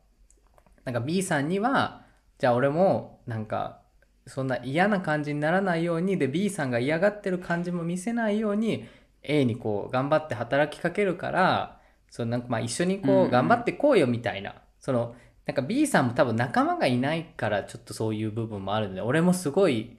[0.86, 2.06] なんか B さんには
[2.38, 3.82] じゃあ俺もなんか
[4.27, 8.86] そんな嫌な感じにならないようにで B さんが嫌がってる感じも見せないように
[9.23, 11.77] A にこう頑張って働きかけるから
[12.10, 13.32] そのなんかまあ一緒にこうんううん。
[13.32, 15.15] 頑張ってこうよみたいな、その
[15.46, 19.98] なんか B さんも多分仲間がいないからちょっとそういう部分もあるんで俺もすごい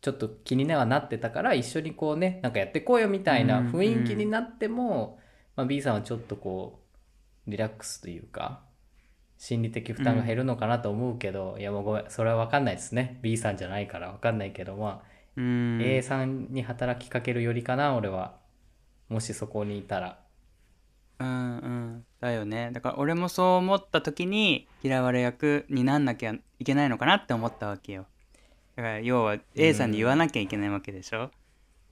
[0.00, 5.18] ちょっと気にはなってたから一緒にこうねなんかやってこうよみたいなうん雰囲気になっても、
[5.56, 6.80] まあ、B さんはちょっとこ
[7.46, 8.60] うリラックスというか
[9.38, 13.20] 心理的負担が減るのかなと思うけど、いやもうごめんそれは分かんないですね。
[13.22, 15.00] B さんじゃないから分かんないけどまあ、
[15.36, 15.80] うん。
[15.80, 18.36] A さんに働きかけるよりかな俺は。
[19.08, 20.18] もしそこにいたら
[21.18, 22.04] うんうん。
[22.20, 22.70] だよね。
[22.72, 28.06] だから俺もそう思った時に嫌われ役になんなきゃいけないのかなって思ったわけよ。
[28.76, 31.30] だから要は A さんに言わなきゃいけないわけでしょ。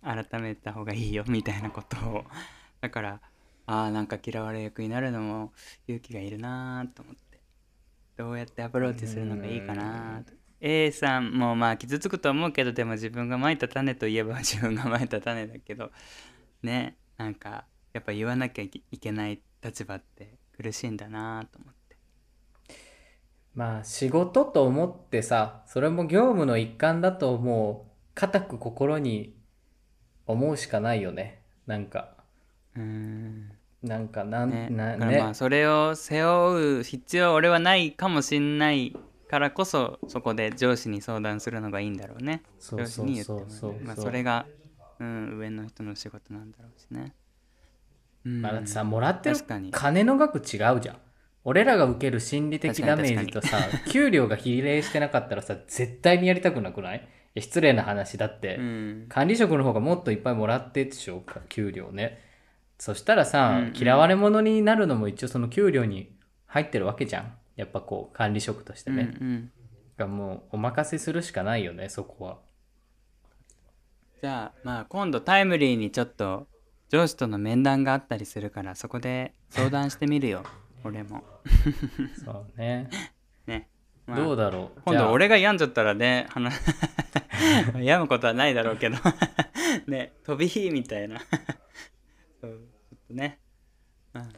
[0.03, 2.25] 改めた方がいいよみたいなことを。
[2.81, 3.21] だから
[3.67, 5.53] ああなんか嫌われ役になるのも
[5.89, 7.41] 勇気がいるなーと思って。
[8.17, 10.33] どうやってアプローチするのがいいかなーと。
[10.61, 15.91] A さんもまあ傷つくと思うけどでも自分がまいた種といえば自分がまいた種だけど
[16.63, 21.97] ねなんかやっぱ言わなきゃいけない立場って苦しいんだなと思って。
[23.55, 29.35] まあ仕事と思ってさそれも業務の一環だともう固く心に
[30.27, 31.41] 思うしかないよね。
[31.67, 32.17] なんか。
[32.77, 33.53] うーん。
[33.83, 38.95] なんかなん、ねなだからまあねそれを背負う必要は俺はないかもしんない
[39.29, 42.43] からこそそこで上司に相談するのがいいんだろうね。
[42.61, 43.47] 上司に言っても
[43.85, 44.47] まあ、それが、
[44.99, 47.26] うん、上の人の仕事なんだろうしね、うん
[48.29, 49.71] まあ、だってさもらってる確かに。
[49.71, 50.97] 金の額違うじゃん。
[51.45, 53.59] 俺らが受ける心理的ダメージとさ
[53.93, 56.99] 給料が比例してなかったらさ絶対にやりたくなくない？
[56.99, 57.01] い
[57.35, 59.07] や失礼な話だって、うん。
[59.09, 61.21] 管理職の方がもっといっぱいもらってでしょ？
[61.21, 62.21] か給料ね。
[62.79, 63.77] そしたらさ、うんうん。
[63.77, 67.33] 嫌われ者になるのも一応その給料に入ってるわけじゃん。
[67.55, 69.53] やっぱこう管理職としてね、うんうん。
[69.97, 72.39] がもうお任せするしかないよねそこは。
[74.21, 76.49] じゃあまあ今度タイムリーにちょっと
[76.89, 80.45] 上司との面談があったりするからそこで相談してみるよ
[80.85, 81.25] 俺も。
[82.25, 82.89] そうね、
[83.47, 83.69] ね、
[84.07, 84.81] まあどうだろう？
[84.85, 86.55] 今度俺が病んじゃったらね話
[87.75, 88.97] 病むことはないだろうけど
[89.89, 91.21] ね飛び火みたいな。
[92.41, 92.51] そう
[92.89, 93.41] ちょっとね、
[94.15, 94.29] うん、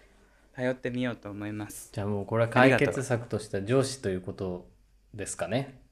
[0.55, 1.91] 頼ってみようと思います。
[1.93, 4.67] じゃあもうこれは解決策としては上司ということ
[5.13, 5.83] ですかね。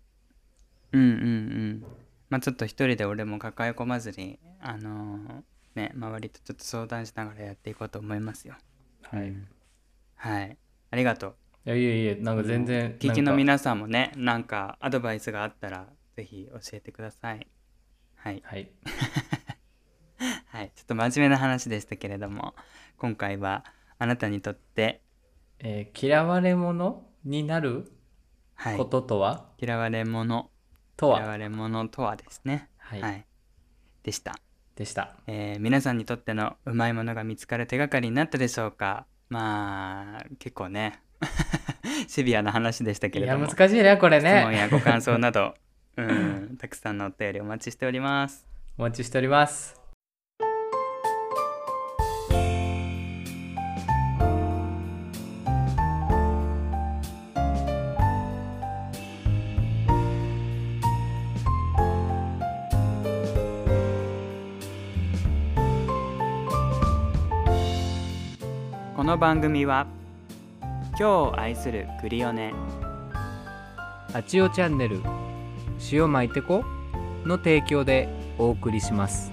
[0.93, 1.85] うんうんうん。
[2.31, 5.43] まあちょっと一人で俺も抱え込まずにあのー
[5.77, 8.55] ね周りとちょっと相談しながらやっていこうと思いますよ。
[9.03, 9.35] はい、い
[10.17, 10.59] はい。
[10.91, 11.37] ありがとう。
[11.65, 15.87] やいやいやなんか全然聞きの皆さんもねなんかアドバイスがあったら
[16.17, 17.47] ぜひ教えてください。
[18.17, 18.43] はい。
[18.45, 18.71] はい。
[20.49, 20.73] はい。
[20.75, 22.55] ちょっと真面目な話でしたけれども
[22.99, 23.65] 今回は
[23.99, 25.03] あなたにとって
[25.59, 27.93] えー嫌われ者になる
[28.55, 28.77] はい。
[28.79, 30.51] こととは、嫌われ者。
[30.97, 31.19] とは？
[31.21, 32.71] 嫌われ者とはですね。
[32.79, 33.27] はい。
[34.03, 34.35] でした、
[34.77, 35.17] でした。
[35.27, 39.07] えー皆さんにとってのうまいものが見つかる手がかりになったでしょうか？
[39.31, 41.01] まあ結構ね
[42.09, 43.47] シビアな話でしたけれども。
[43.47, 45.55] 難しいねこれ質問ねやご感想など、
[45.97, 48.47] うん、たくさんのお便りお待ちしております。
[48.79, 49.86] お待ちしております
[69.07, 69.87] の番組は
[70.61, 72.53] 今日を愛するクリオネ
[74.13, 75.01] あちおチャンネル
[75.93, 76.65] 塩巻いてこ
[77.25, 79.33] の提供でお送りします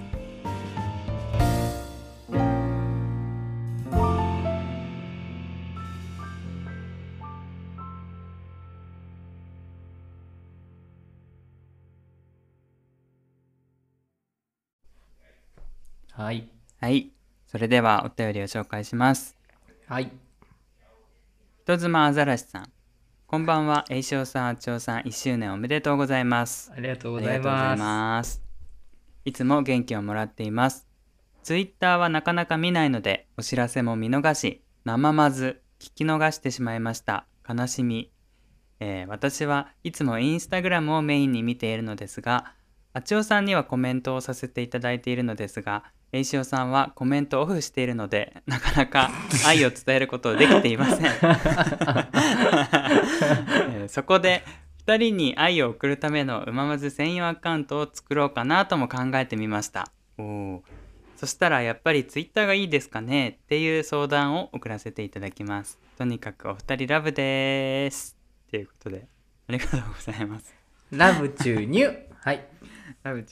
[16.11, 16.47] はい。
[16.79, 17.09] はい。
[17.47, 19.42] それではお便りを紹介します。
[19.85, 20.11] はい。
[21.65, 22.71] 人妻アザラシさん。
[23.27, 23.83] こんばんは。
[23.89, 26.71] 栄翔さん、あちおさん、1周年おめでとうございます。
[26.73, 27.79] ありがとうあございます。
[27.79, 28.43] ます。
[29.25, 30.87] いつも元気をもらっています。
[31.43, 37.25] ツイッターはなかなか見ないので、お知らせも見逃し、生まず、聞き逃してしまいました。
[37.47, 38.09] 悲しみ。
[38.79, 42.53] えー私はいつもインスタグラムをメインに見ているのですが、
[42.93, 45.83] あちおさんにはコメントをさせていただいているのですが、
[46.15, 49.09] えいしおさんはコメントをオフしているので、なかなか
[49.47, 51.05] 愛を伝えることできていません。
[51.07, 54.43] えーそこで、
[54.85, 59.91] 2人に愛を送るためのうままず専用アカウントを作ろうかなとも考えてみました。
[60.17, 60.59] おー
[61.17, 63.39] そしたらやっぱりツイッターがいいですかね？
[63.43, 65.79] っていう相談を送らせていただきます。
[65.97, 68.15] とにかくお二人ラブです。
[68.51, 69.07] ということで、
[69.47, 70.53] ありがとうございます。
[70.91, 71.91] ラブ注入。
[72.19, 72.45] はい。
[73.03, 73.25] ラブ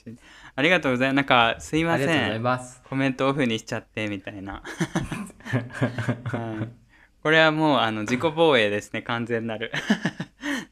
[0.54, 1.16] ありがとうございます。
[1.16, 2.36] なんかすいまありがとうござせん。
[2.36, 2.82] います。
[2.88, 4.62] コメントオフにしちゃってみたいな。
[6.24, 6.82] はい
[7.22, 9.70] これはもうあの自己防衛ですね、完全なる。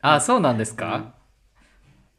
[0.03, 1.15] あ、そうなんですか、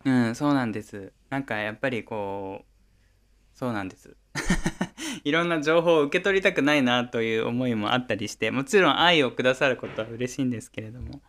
[0.06, 1.12] うん、そうなんです。
[1.30, 4.16] なんかやっぱりこう、そうなんです。
[5.26, 11.22] いろんな情報を受け取りたくないなという思いもあったりして、もちろん愛をくださることは嬉しいんですけれども、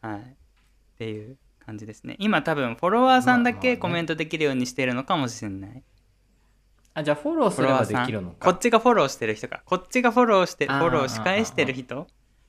[0.00, 0.20] はい。
[0.20, 0.24] っ
[0.96, 1.36] ていう
[1.66, 2.16] 感じですね。
[2.20, 3.74] 今多分フォロワーさんだまあまあね。
[3.74, 5.82] けコメントできるようにしてるのかもしれない。
[6.94, 8.52] あ、じゃあフォローすればできるのか。
[8.52, 9.62] こっちがフォローしてる人か。
[9.66, 12.06] こっちがフォローして、フォローし返してる人。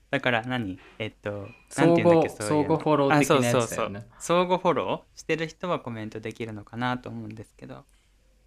[0.10, 0.80] だから何？
[1.00, 4.00] えっと、相互、相互フォロー的なやつだよあそうそうね。
[4.02, 4.10] そう。
[4.20, 7.84] 相互フォローしてる人はコメントできるのかなと思うんですけど。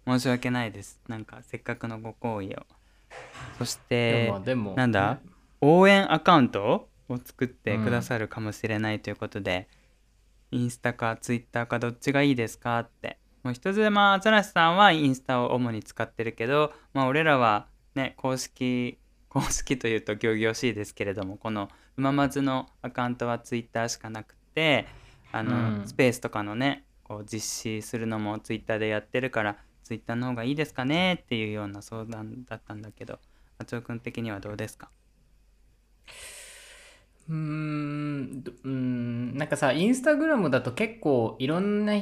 [0.07, 0.99] 申し訳ないです。
[1.07, 2.65] なんかせっかくのご好意を。
[3.59, 5.15] そしでてでも、なんだ？
[5.15, 5.19] ね。
[5.61, 9.67] 応援アカウントを作ってくださるかもしれないということで、
[10.51, 13.17] インスタかツイッターかどっちがいいですかって。
[13.43, 18.99] もう一つでまあアザラシさんはインスタを主に使ってるけどまあ俺らはね公式
[19.29, 24.85] 公式というと仰々しいですけれどもこのうままずのアカウントはツイッターしかなくて
[25.31, 25.87] あの、うん。
[25.87, 33.17] スペースとかのねこう実施するのもツイッターでやってるからツイッターの方がいいですかねっていうような相談だったんだけど
[33.57, 34.89] あちおくん的にはどうですか？
[37.31, 41.93] うーん、どうーん、なんかさ、インスタグラムだと結構いろんな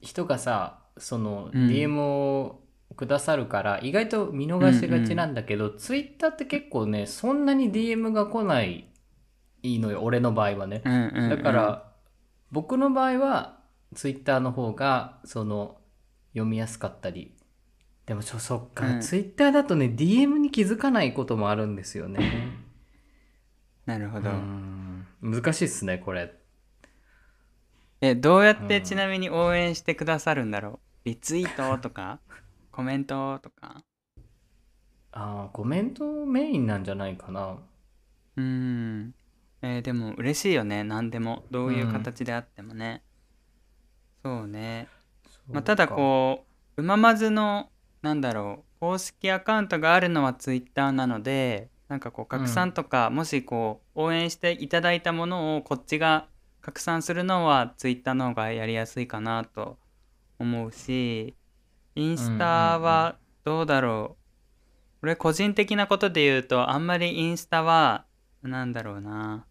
[0.00, 2.62] 人がさ、そのうん DM を
[2.94, 8.88] くださるから、意外と見逃しがちなんだけど、ツイッターって結構ね、そんなに DM が来ない
[9.64, 10.82] のよ、俺の場合はね。
[10.84, 11.92] うんうんうんだから、
[12.52, 13.58] 僕の場合は、
[13.94, 15.78] ツイッターの方が、その、
[16.32, 17.34] 読みやすかったり。
[18.06, 22.55] でも、ちょ、そっか、うんツイッターだとね、DM に気づかないこともあるんですよね。
[23.86, 25.06] うなるほど、ん。
[25.22, 26.34] 難しいっすね、これ。
[28.00, 31.08] えどうやっうんてちなみに応援してくださるんだろう？
[31.08, 32.20] リツイートとか？
[32.72, 33.84] コメントとか？
[35.12, 37.58] ああ、コメントメインなんじゃないかな。
[38.36, 39.14] うーん。
[39.62, 40.84] えーでも嬉しいよね。
[40.84, 41.44] 何でも。
[41.50, 43.02] どういう形であってもね、
[44.22, 44.88] そうね。
[45.50, 47.70] まあ、ただこううままずの
[48.02, 56.26] なんだろう公式アカウントがあるのはツイッターなのでなんかこう拡散とか、もしこう応援していただいたものをこっちが
[56.60, 59.78] 拡散するのはツイッターの方がやりやすいかなと
[60.38, 61.36] 思うし
[61.94, 64.24] インスタはどうだろう、
[65.02, 68.04] 俺個人的なことで言うとあんまりインスタは
[68.42, 69.46] なんだろうな。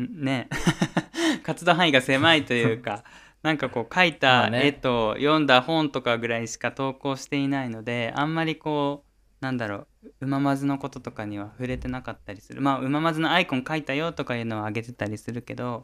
[0.00, 0.48] んね。
[1.42, 3.04] 活動範囲が狭いというか
[3.42, 9.07] なんかこう描いまた絵と読んだ本とかぐらいしか投稿していないのであんまりこう
[9.40, 12.60] なんだろううままずのこととかには触れてなかったりする。
[12.60, 15.82] まあうままずのアイコン描いたよとかいうのをあげてたりするけど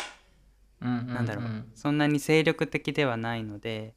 [0.80, 1.64] ななんだろう。
[1.74, 3.94] そんなに精力的ではないので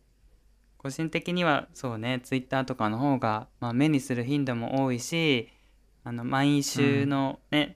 [0.78, 5.50] 個人的にはそうねツイッターとかの方が、まあ、目にする頻度も多いし
[6.04, 7.76] あの毎週のね、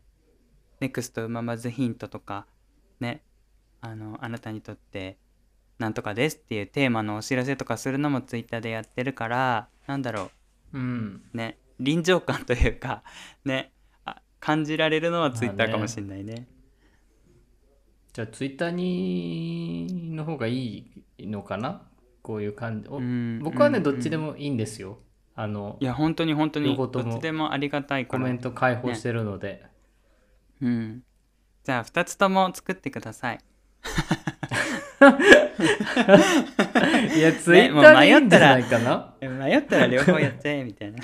[0.79, 2.45] ネクストうままずヒントとか
[3.01, 3.23] ね
[3.81, 5.17] あのあなたにとって
[5.79, 10.31] なんとかですっていうテーマのお知らせとかするのもツイッターでやってるからなんだろ
[10.73, 10.77] う。
[10.77, 11.21] ん。
[11.33, 13.03] うね臨場感というか
[13.43, 13.71] ね
[14.05, 16.47] あ感じられるのはツイッターかもしれないね。
[18.13, 20.85] じゃあ、ツイッターに、の方がい
[21.17, 21.87] いのかな？
[22.21, 22.89] こういう感じ。
[22.89, 24.99] おうん僕はね、うんどっちでもいいんですよ。
[25.33, 29.63] あのい、や本当に本当にどっちでもありがたいコメント開放してるので。
[30.61, 31.03] うん。
[31.63, 33.39] じゃあ2つとも作ってください。
[37.15, 40.99] いや、ツイッターでいいんじゃないかな、 え迷ったら両方やってみたいな、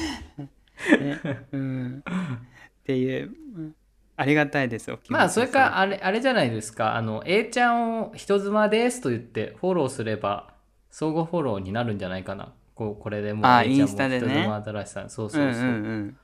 [0.00, 3.74] ねうん、っていううん。
[4.16, 6.94] ありがたいですまあ、それか、あれ、あれじゃないですか。
[6.94, 10.52] あの、A ちゃんを人妻ですと言ってフォローすれば、
[10.90, 12.52] 相互フォローになるんじゃないかな。
[12.74, 15.10] こうこれでもうあ A ちゃんも人妻新しさん。
[15.10, 16.16] そうそうそう、んうんうん。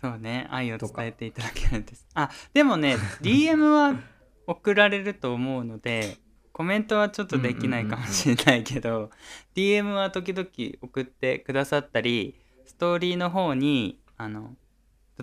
[0.00, 0.46] そうね。
[0.50, 2.06] 愛を伝えていただけるんです。
[2.14, 3.98] あでもね DM は
[4.46, 6.16] 送られると思うので
[6.52, 9.10] コメントはちょっとできないかもしれないけど、
[9.54, 10.48] DM は時々
[10.82, 12.39] 送ってくださったり
[12.70, 14.54] ストーリーの方にあの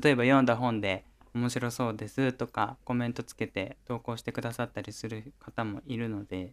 [0.02, 6.52] 例えば読んだ本で面白そうですとかコメントつけて投稿してくださったりする方もいるので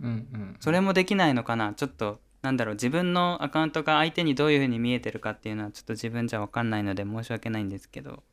[0.00, 1.74] うんうんそれもできないのかな？
[1.74, 8.24] ちょっとなんだろう自分のアカウントが相手にどういう風に見えてるかっていうのはちょっと自分じゃ分かんないので申し訳ないんですけど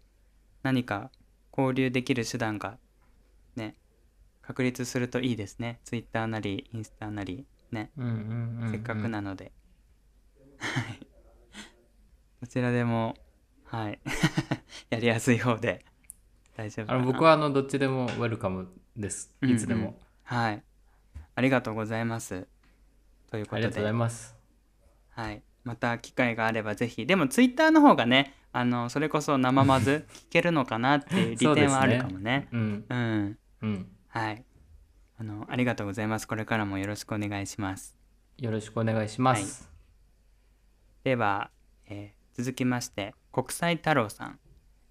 [0.63, 1.11] 何か
[1.55, 2.79] 交流できる手段が
[3.55, 3.75] ね
[4.41, 5.79] 確立するといいですね。
[5.85, 7.91] Twitter なりインスタなりね。
[8.71, 9.51] せっかくなので、
[10.57, 11.12] はい
[12.43, 13.15] どちらでも
[13.63, 13.99] はい。
[14.91, 15.85] やりやすい方で
[16.57, 16.99] 大丈夫かな。
[16.99, 18.67] あの僕はあのどっちでもウェルカム
[18.97, 19.33] です。
[19.41, 20.63] いつでも、うんうんはい。
[21.35, 22.45] ありがとうございます。
[23.31, 23.55] ということで。
[23.55, 24.35] ありがとうございます。
[25.11, 27.05] はい、また機会があればぜひ。
[27.05, 32.49] でもツイッターの方がねあのそれこそ生まず聞けるのかなっていう利点はあるかもね。
[32.51, 32.85] うん。
[32.89, 33.37] うん。
[33.61, 33.91] うん。
[34.09, 34.43] はい。
[35.17, 36.27] あのありがとうございます。
[36.27, 37.95] これからもよろしくお願いします。
[38.37, 39.71] よろしくお願いします、
[41.03, 41.49] では、
[41.85, 44.39] えー続きまして国際太郎さん、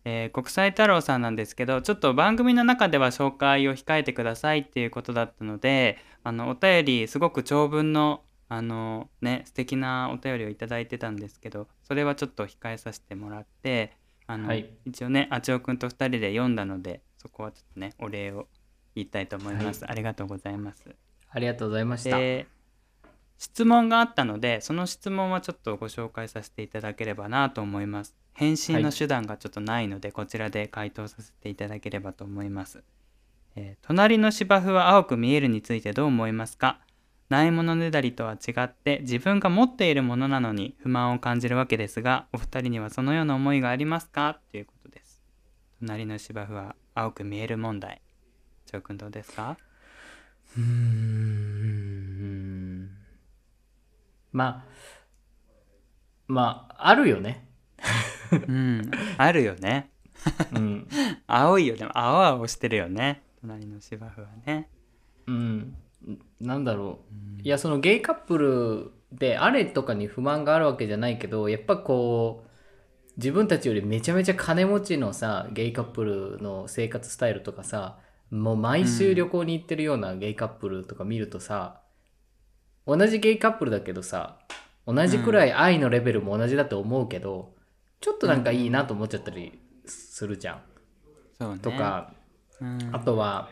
[0.04, 14.68] えー国際太郎さんなんですけどちょっと番組の中では紹介を控えてくださいっていうことだったのであのお便りすごく長文のあのね素敵なお便りをいただいてたんですけどそれはちょっと控えさせてもらってあの、はい。
[14.84, 18.46] 一応ねあちおくんと2人で読んだのでそこはちょっとねお礼を
[18.94, 20.84] 言いたいと思います、ありがとうございます。
[21.30, 22.46] ありがとうございました、で
[23.42, 28.14] 質問があったのでその質問はちょっとご紹介させていただければなと思います。
[28.34, 32.84] 返信の手段がちょっとないので、こちらで回答させていただければと思います、
[33.56, 36.78] えー隣の芝生は青く見えるについてどう思いますか？
[37.30, 44.38] ないものねだりとは違って自分が持っているものなのに不満を感じるわけですがお二人にはそのような思いがありますか？
[44.52, 45.20] ということです。
[45.80, 48.02] 隣の芝生は青く見える問題。
[48.66, 49.56] ジョー君どうですか？
[50.56, 52.11] うーん
[54.32, 54.72] まあ
[56.26, 57.48] まああるよね。
[58.32, 58.90] うん。
[59.18, 59.90] あるよね。
[60.54, 60.88] うん。
[61.26, 61.86] 青いよね。
[61.92, 63.22] 青々してるよね。
[63.40, 64.68] 隣の芝生はね。
[65.26, 65.76] うん。
[66.40, 67.00] なんだろ
[67.38, 67.42] う。
[67.42, 72.50] いやそのゲイカップルであれとかに不満があるわけじゃないけどやっぱこう
[73.16, 77.98] 自分たちよりめちゃめちゃ金持ちのさゲイカップルの生活スタイルとかさ
[78.32, 81.81] もう毎週旅行に行ってるようなゲイカップルとか見るとさ、
[82.86, 84.38] 同じゲイカップルだけどさ
[84.86, 87.54] 同じくらい愛のレベルも同じだと思うけど、
[88.00, 90.62] ちょっとなんかいいなと思っちゃったりするじゃん。
[91.38, 92.12] そうねとか、
[92.60, 93.48] うんあとは、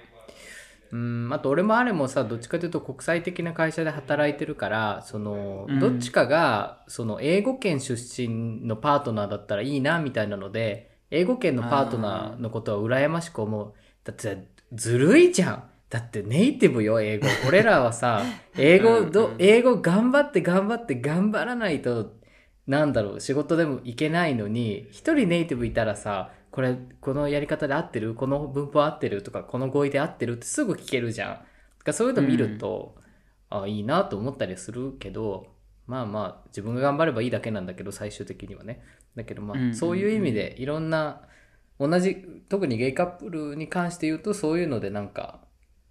[0.92, 13.72] うん、あと俺もあれもさ、どっちかというと国際的な会社で働いてるから、その、うんどっちかが、その、英語圏出身のパートナーだったらいいな、みたいなので、英語圏のパートナーのことは羨ましく思う。
[14.04, 15.69] だって、ずるいじゃん。
[15.90, 17.26] だってネイティブよ、英語。
[17.48, 18.22] 俺らはさ、
[18.56, 19.36] 英語ど、うんうん。
[19.40, 22.14] 英語頑張って頑張って頑張らないと、
[22.66, 28.14] なんだろう、仕事でもいけないのに、一人ネイティブいたらさ、これ、このやり方で合ってる？
[28.14, 29.22] この文法合ってる？
[29.22, 30.34] とか、この語彙で合ってる？
[30.34, 31.32] ってすぐ聞けるじゃん。
[31.34, 31.44] だか
[31.86, 32.96] らそういうの見ると、
[33.50, 35.48] あいいなと思ったりするけど、
[35.86, 38.80] まあまあ、自分が頑張ればいいだけなんだけど、最終的にはね。
[39.16, 39.74] だけどまあ、うんうんうん。
[39.74, 41.22] そういう意味で、いろんな、
[41.80, 42.16] 同じ、
[42.48, 45.40] 特にゲイカップルに関して言うと、そういうのでなんか、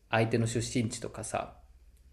[0.09, 1.55] 相手の出身地とかさ、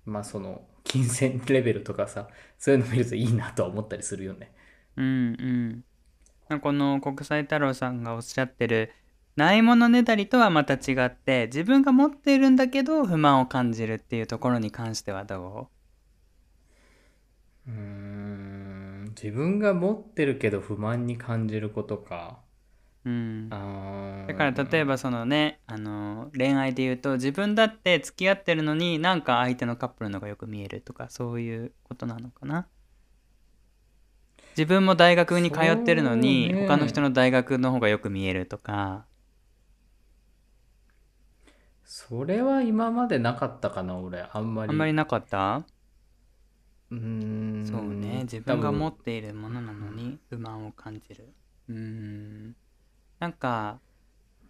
[0.04, 2.28] まあその、金銭レベルとかさ、
[2.58, 4.52] そういうの見るといいなとは思ったりするよね。
[4.96, 5.84] うんうん
[6.48, 8.92] まあこの国際太郎さんがおっしゃってる
[9.36, 15.68] ないものねだりとはまた違って自分が持っているんだけど不満を感じるっていうところに関してはど
[17.66, 22.38] うーん、自分が持ってるけど不満に感じることか。
[23.06, 23.48] ううん
[24.28, 32.66] だから例えばそのねあの恋愛で言うと自分だって付き合ってるのになんか相手のカップルのがよく見えるとかそういうことなのかな。
[34.56, 39.04] 自分も大学に通ってるのに、他の人の大学の方がよく見えるとか。
[41.84, 44.26] それは今までなかったかな、俺。
[44.32, 44.70] あんまり。
[44.70, 45.58] あんまりなかった？
[46.90, 47.66] うーん。
[47.66, 48.22] そうね。
[48.22, 51.34] 自分が持多っているものなのに不満を感じる。
[51.68, 52.56] うーん
[53.18, 53.78] なんか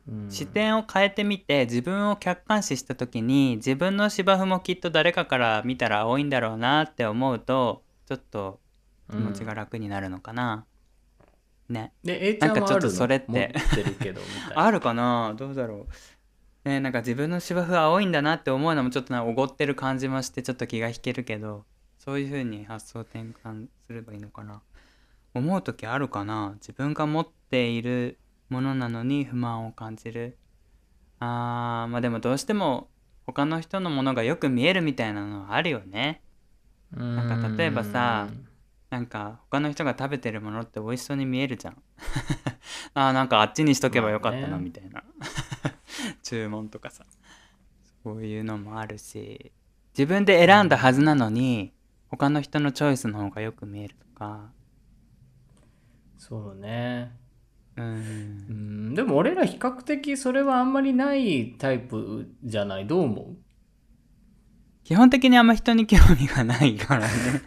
[0.06, 0.30] 分うん。
[0.30, 8.60] 視点を変えてみて自分を客観視した時に自分の芝生もきっと誰かから見たら青いんだろうなって思うとちょっと
[9.10, 10.64] 気持ちが楽になるのかな、
[11.68, 11.92] ね。
[12.02, 13.54] で、A ちゃんはなんかちょっとそれって。
[14.54, 15.34] あるかな？
[15.36, 15.86] どうだろ
[16.64, 16.68] う？
[16.68, 21.64] ねなんか自分の芝生は青いんだなって思うのもちょっとおごってる感じもしてちょっと気が引けるけど
[21.98, 24.60] そういうふうに発想転換すればいいのかな？
[25.34, 26.54] 思う時あるかな？
[26.56, 28.18] 自分が持っている
[28.48, 30.38] ものなのに不満を感じる。
[31.18, 32.88] あーまあでもどうしても
[33.26, 36.22] 他の人のものがよく見えるみたいなのはあるよね。
[36.92, 38.28] なんか例えばさ
[38.90, 41.82] なんか他の人が食べてるものって美味しそうに見えるじゃん。
[42.94, 45.02] あーなんかあっちにしとけばよかったなみたいな。
[46.22, 47.04] 注文とかさ。
[48.02, 49.52] そういうのもあるし。
[49.98, 51.72] 自分で選んだはずなのに
[52.08, 54.52] 他の人のチョイスの方がよく見えるとか。
[56.18, 57.25] そうね
[57.76, 58.90] ううん。
[58.90, 62.86] んでも俺ら比較的それはあんまりないタイプじゃない？
[62.86, 63.36] どう思う？
[64.84, 67.10] 基本的にあんま人に興味がないからね。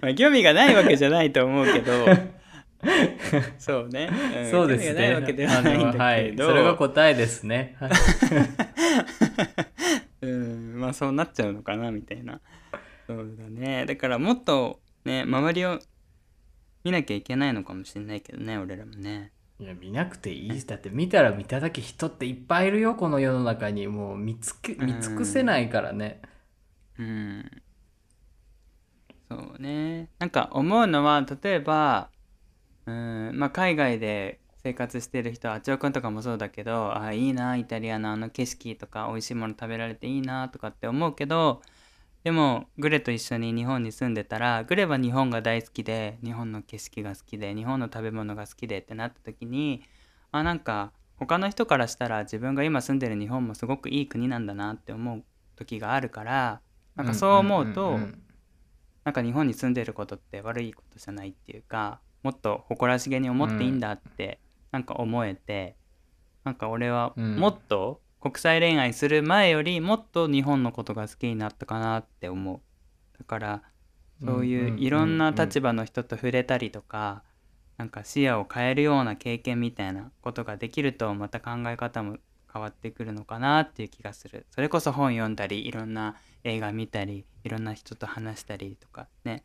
[0.00, 1.92] まあ興味がないわけじゃないと思うけど。
[3.58, 4.10] そうね、ん
[4.50, 7.76] そうです興味がないわけではないんだけど、はい、それが答えですね。
[7.80, 7.88] は
[10.22, 10.36] いう
[10.76, 10.80] ん。
[10.80, 12.40] まあそうなっちゃうのかなみたいな。
[13.06, 13.86] そうだね。
[13.86, 15.78] だからもっとね周りを
[16.84, 19.32] 見なきゃいけないのかもしれないけどね俺らもね。
[19.58, 20.60] いや見なくていい。
[20.60, 23.86] しだって見たら見ただけ人っていっぱいいるよこの世の中に。
[23.88, 26.20] もう見つけ見尽くせないからね。
[26.98, 27.62] うん。
[29.30, 30.10] そうね。
[30.18, 32.10] なんか思うのは例えば
[32.86, 41.62] うんまあ海外で生活してる人あちおくんとかもそうだけどあいいなイタリアのあの景色とか美味しいもの食べられていいなとかって思うけど
[42.24, 49.82] でもグレと一緒に日本に住んでたらグレは日本が大好きで日本の景色が好きで日本の食べ物が好きでってなった時に
[50.32, 55.22] あなんか他の人からしたら自分が今住んでる日本もすごくいい国なんだなって思う
[55.54, 56.60] 時があるから
[56.96, 57.98] なんかそう思うと、
[59.02, 64.38] なんか日本に住んでることって悪いことじゃないっていうかもっと誇らしげに思っていいんだって
[64.70, 65.76] なんか思えて、
[66.44, 67.36] なんか俺はうん。
[67.36, 72.60] もっと国際恋愛する前よりもっと日本のことが好きになったかなって思う。
[73.18, 73.62] だから
[74.24, 77.22] そういういろんな立場の人と触れたりとか、
[77.76, 82.16] なんか視野を変えるような経験みたいなことができるとまた考え方も
[82.50, 84.46] 変わってくるのかなっていう気がする。
[84.52, 89.44] それこそ本読んだりいろんな映画見たりいろんな人と話したりとかね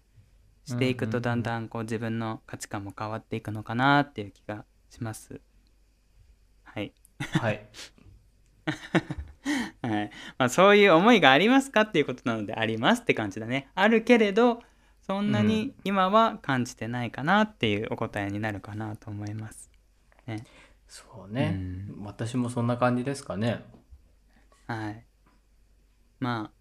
[0.63, 5.41] していくとだんだんこう自分の価値観も変わっていくのかなっていう気がします。
[6.63, 6.93] はい、
[7.41, 7.67] はい。
[9.81, 10.11] はい。
[10.37, 13.69] まあ、そういう思いがありますかっていうことなのでありますって感じだね。
[13.75, 14.61] あるけれど
[15.01, 19.71] そんなに今は感じてないかなっていうお答えになるかなと思います。
[20.27, 20.45] ね、
[20.87, 21.59] そうね、
[21.89, 23.65] う私もそんな感じですかね。
[24.67, 25.03] はい。
[26.19, 26.59] まあ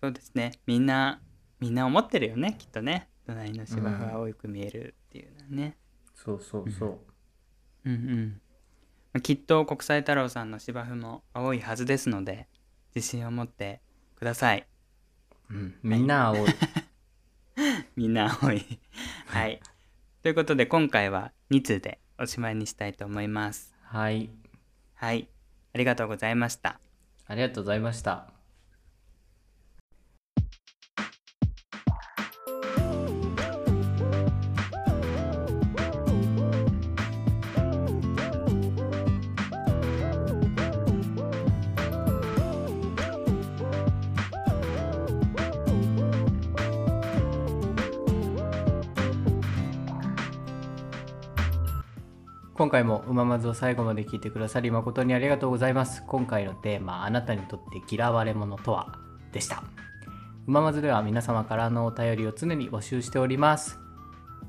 [0.00, 0.52] そうですね。
[0.66, 1.20] みんな
[1.60, 3.08] みんな思ってるよねきっとね。
[3.26, 5.76] 隣の芝生は青く見えるっていうのはね。
[6.14, 6.98] そうそうそう。
[7.84, 7.92] うん。
[7.92, 8.51] うんまあ
[9.20, 12.48] きっと国際太郎さんの芝生も青いはずですので
[12.94, 13.80] 自信を持って
[14.16, 14.66] ください。
[15.50, 16.48] うん、みんな青い。
[17.94, 18.64] みんな青い。
[19.26, 19.60] はい。
[20.22, 23.74] ということで今回は2通でおしまいにしたいと思います。
[23.82, 24.30] はい。
[24.94, 25.28] はい。
[25.74, 26.80] ありがとうございました。
[27.26, 28.31] ありがとうございました。
[52.62, 56.04] 今回もうままずを最後まで聞いてくださり誠にありがとうございます。
[56.06, 59.00] 今回のテーマ、あなたにとって嫌われ者とは
[59.32, 59.64] でした。
[60.46, 63.80] うままずでは皆様からのお便りを常に募集しております。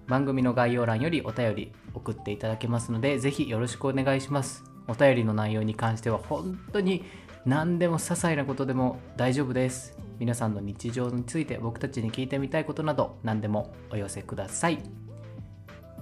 [0.06, 4.64] 番組の概要欄よりお便り送っていただけますので、ぜひよろしくお願いします。
[4.88, 7.04] お便りの内容に関しては本当に
[7.48, 9.98] 何でも些細なことでも大丈夫です。
[10.20, 14.78] 皆さんの日常について僕たちに聞いてみたいことなど何でもお寄せください。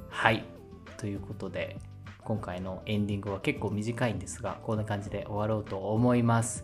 [0.09, 0.43] はい。
[0.97, 1.77] ということで、
[2.23, 6.63] 今回のエンディングは結構短いんですが、こんな感じで終わろうと思います。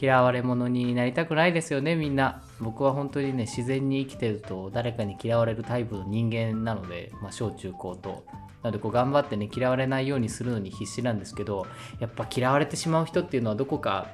[0.00, 2.42] 嫌われ者になりたくないですよね、みんな。
[2.60, 8.24] 僕は本当にね、自然に生きてると誰かに嫌われるタイプの人間なので、まあ、小中高と。
[8.62, 11.66] なのでこう頑張ってね、嫌われないようにするのに必死なんですけど、
[12.00, 14.08] やっぱ嫌われてしまう人っていうのはどこか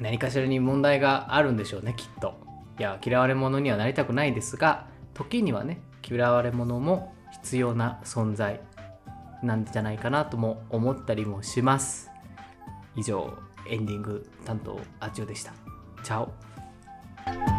[0.00, 2.40] 何かしらに問題があるんでしょうね、きっと。
[2.78, 8.60] いや、嫌われ者にはなりたくないですが、時にはね、嫌われ者も必要な存在
[9.42, 12.10] なんじゃないかなとも思ったりもします。
[12.96, 13.36] 以上、
[13.68, 15.52] エンディング担当、あちおでした。
[16.02, 17.51] チャオ。